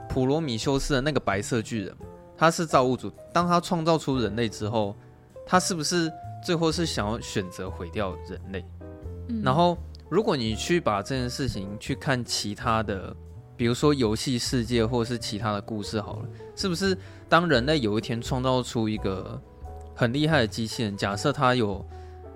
[0.08, 1.92] 普罗米修斯的那个白色巨人，
[2.38, 3.10] 他是造物主。
[3.32, 4.94] 当他创造出人类之后，
[5.44, 6.08] 他是不是
[6.40, 8.64] 最后是想要选择毁掉人类？
[9.26, 9.42] 嗯。
[9.42, 9.76] 然后，
[10.08, 13.12] 如果你去把这件事情去看其他的，
[13.56, 16.96] 比如说游戏世界或者是其他的故事好了，是不是
[17.28, 19.42] 当人类有一天创造出一个
[19.94, 21.84] 很厉害的机器人，假设他有，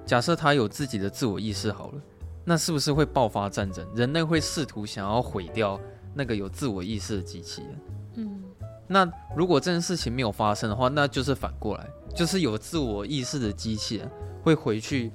[0.05, 2.01] 假设他有自己的自我意识好了。
[2.49, 3.85] 那是不是会爆发战争？
[3.93, 5.81] 人类会试图想要毁掉
[6.15, 7.81] 那个有自我意识的机器人。
[8.15, 8.41] 嗯，
[8.87, 14.09] 那如果这件事情没有发生的话，那就是反过来，就是有自我意识的机器人
[14.45, 15.11] 会回去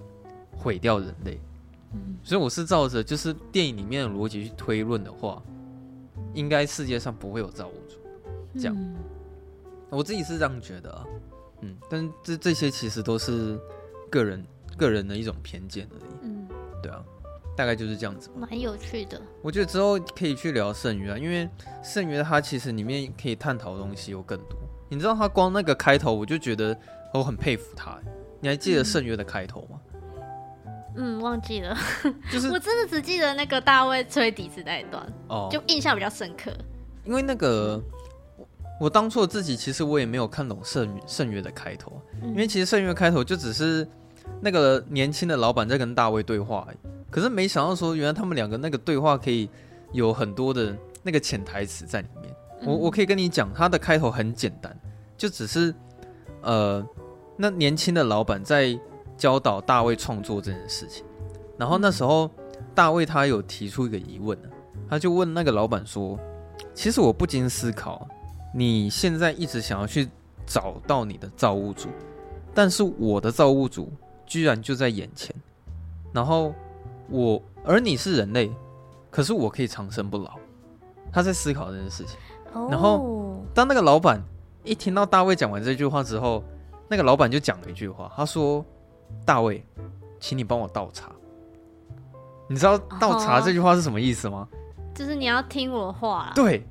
[0.57, 1.39] 毁掉人类。
[1.93, 5.41] 嗯，所以我是照着就是电影里面的逻辑去推论的话，
[6.33, 7.95] 应该世界上不会有造物主。
[8.59, 8.97] 这样，嗯，
[9.89, 11.05] 我自己是这样觉得啊。
[11.61, 13.59] 嗯，但这这些其实都是
[14.09, 14.45] 个人
[14.77, 16.09] 个人的一种偏见而已。
[16.23, 16.47] 嗯，
[16.81, 17.03] 对啊。
[17.53, 19.21] 大概就是这样子，蛮有趣的。
[19.41, 21.47] 我觉得之后可以去聊圣约啊，因为
[21.83, 24.57] 圣约它其实里面可以探讨的东西有更多。
[24.89, 26.75] 你知道他光那个开头，我就觉得
[27.13, 27.99] 我很佩服他。
[28.39, 29.79] 你还记得圣约的开头吗？
[30.95, 31.77] 嗯，忘记了。
[32.31, 36.51] 就是 我真的只记得那个大卫吹笛子那一段，哦，就印象比较深刻。
[37.03, 37.79] 因为那个
[38.81, 43.87] 我，当初自己其实我也没有看懂圣圣约的开头，因为其实圣约开头就只是
[44.41, 46.77] 那个年轻的老板在跟大卫对话而已。
[47.11, 49.47] 可是没想到说，原来他们两个那个对话可以
[49.91, 52.33] 有很多的那个潜台词在里面。
[52.65, 54.75] 我我可以跟你讲，他的开头很简单，
[55.15, 55.71] 就只是
[56.41, 56.83] 呃，
[57.37, 58.75] 那年轻的老板在
[59.15, 61.05] 教导大卫创作这件事情。
[61.55, 62.27] 然后那时候
[62.73, 64.35] 大卫他有提出一个疑问，
[64.89, 66.17] 他就问那个老板说
[66.73, 68.07] ：“其实我不禁思考，
[68.53, 70.09] 你现在一直想要去
[70.45, 71.89] 找到你的造物主，
[72.53, 73.91] 但是我的造物主
[74.25, 75.35] 居然就在眼前，
[76.11, 76.53] 然后
[77.09, 78.51] 我而你是人类，
[79.09, 80.31] 可是我可以长生不老。”
[81.13, 82.17] 他在思考这件事情。
[82.69, 84.21] 然后当那个老板
[84.63, 86.43] 一听到大卫讲完这句话之后，
[86.87, 88.63] 那个老板就讲了一句话，他说
[89.25, 89.65] ：“大卫，
[90.19, 91.11] 请你帮我倒茶。”
[92.49, 94.47] 你知道倒茶这句话是什么意思吗？
[94.93, 96.33] 就是你要听我话。
[96.35, 96.65] 对，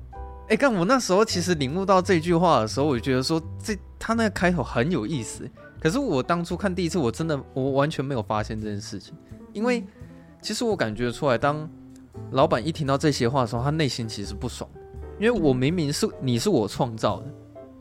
[0.51, 5.49] 哎，干我那时候其实领悟到这句话的时候，我就觉得说这他那个开头很有意思。
[5.79, 9.15] 可是我当初看第一次，我真的我完全没有发现这件事情，
[9.53, 9.81] 因为
[10.41, 11.69] 其实我感觉出来，当
[12.31, 14.69] 老板一听到这些话的时候，他内心其实不爽，
[15.17, 17.27] 因为我明明是你是我创造的，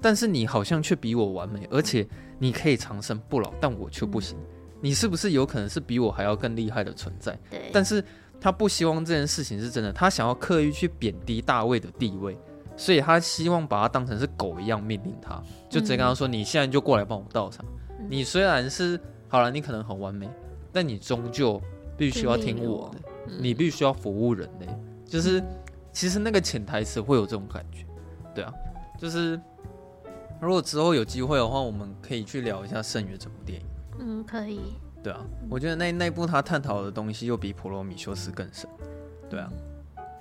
[0.01, 2.07] 但是你好像却比我完美，而且
[2.39, 4.39] 你可以长生不老，但我却不行。
[4.81, 7.37] 你是不是有可能是比我还要更厉害的存在？
[7.51, 7.69] 对。
[7.73, 8.03] 但是
[8.41, 12.39] 他不希望这件事情是真的，他想要刻意去贬低大卫的地位，
[12.81, 17.63] 所以他希望把他当成是狗一样命令他，就直接跟他说：“你现在就过来帮我倒茶。
[17.99, 20.27] 嗯、你虽然是好了，你可能很完美，
[20.73, 21.61] 但你终究
[21.95, 24.67] 必须要听我的，嗯、你必须要服务人类。
[25.05, 25.45] 就是
[25.93, 27.85] 其实那个潜台词会有这种感觉，
[28.35, 28.51] 对啊，
[28.99, 29.39] 就是
[30.41, 33.67] 如果之后有机会的话，我们可以去聊一下《圣约》这部电影。
[33.99, 34.59] 嗯，可以。
[35.03, 35.21] 对啊，
[35.51, 38.67] 我觉得那那部他探讨的东西又比《普罗米修斯》更深。
[39.29, 39.53] 对啊，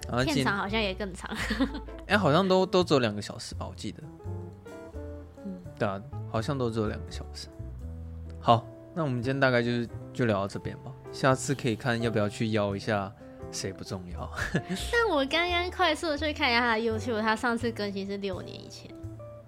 [0.09, 1.29] 然后片长好像也更长。
[2.07, 4.03] 哎、欸，好像都都只有两个小时吧，我记得。
[5.45, 6.01] 嗯，对啊，
[6.31, 7.47] 好像都只有两个小时。
[8.39, 10.91] 好，那我们今天大概就是就聊到这边吧。
[11.11, 13.11] 下次可以看要不要去邀一下，
[13.51, 14.29] 谁不重要。
[14.91, 18.89] 但我刚刚快速的去看一下他的 YouTube，他上次更新是六年以前。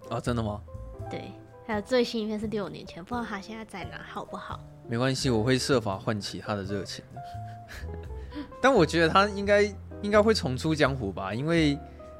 [0.10, 0.62] 啊，真的吗？
[1.10, 1.32] 对。
[1.68, 4.60] 还有最新一篇是六年前，不知道他现在在哪，好不好？
[4.90, 7.22] 没关系，我会设法唤起他的热情的。
[8.62, 9.64] 但我觉得他应该
[10.02, 11.78] 应该会重出江湖吧，因为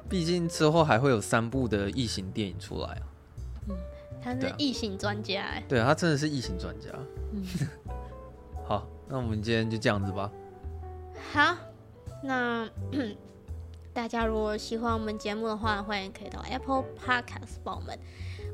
[0.08, 3.02] 毕竟之后还会有三部的异形电影出来啊。
[3.68, 3.76] 嗯，
[4.22, 5.62] 他是异形专家哎。
[5.68, 6.88] 对啊，他真的是异形专家。
[7.32, 7.44] 嗯。
[8.64, 10.30] 好，那我们今天就这样子吧。
[11.32, 11.56] 好，
[12.22, 12.68] 那
[13.92, 17.98] 大家如果喜欢我们节目的话，欢迎可以到 Apple Podcast 帮我们。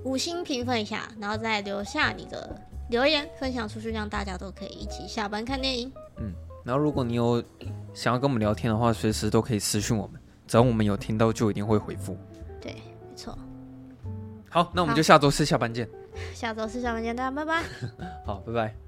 [0.04, 2.60] 五星评分一下，然后再留下你的
[2.90, 5.92] 留言，分享出去，让大家都可以一起下班看电影。
[6.16, 6.32] 嗯，
[6.68, 7.42] 然后如果你有
[7.94, 12.14] 想要跟我们聊天的话，随时都可以私讯我们，只要我们有听到，就一定会回复。
[12.60, 13.36] 对，没错。
[14.50, 15.88] 好，那我们就下周四下班见。
[16.34, 17.62] 下周四下班见，大家拜拜。
[18.22, 18.87] 好，拜拜。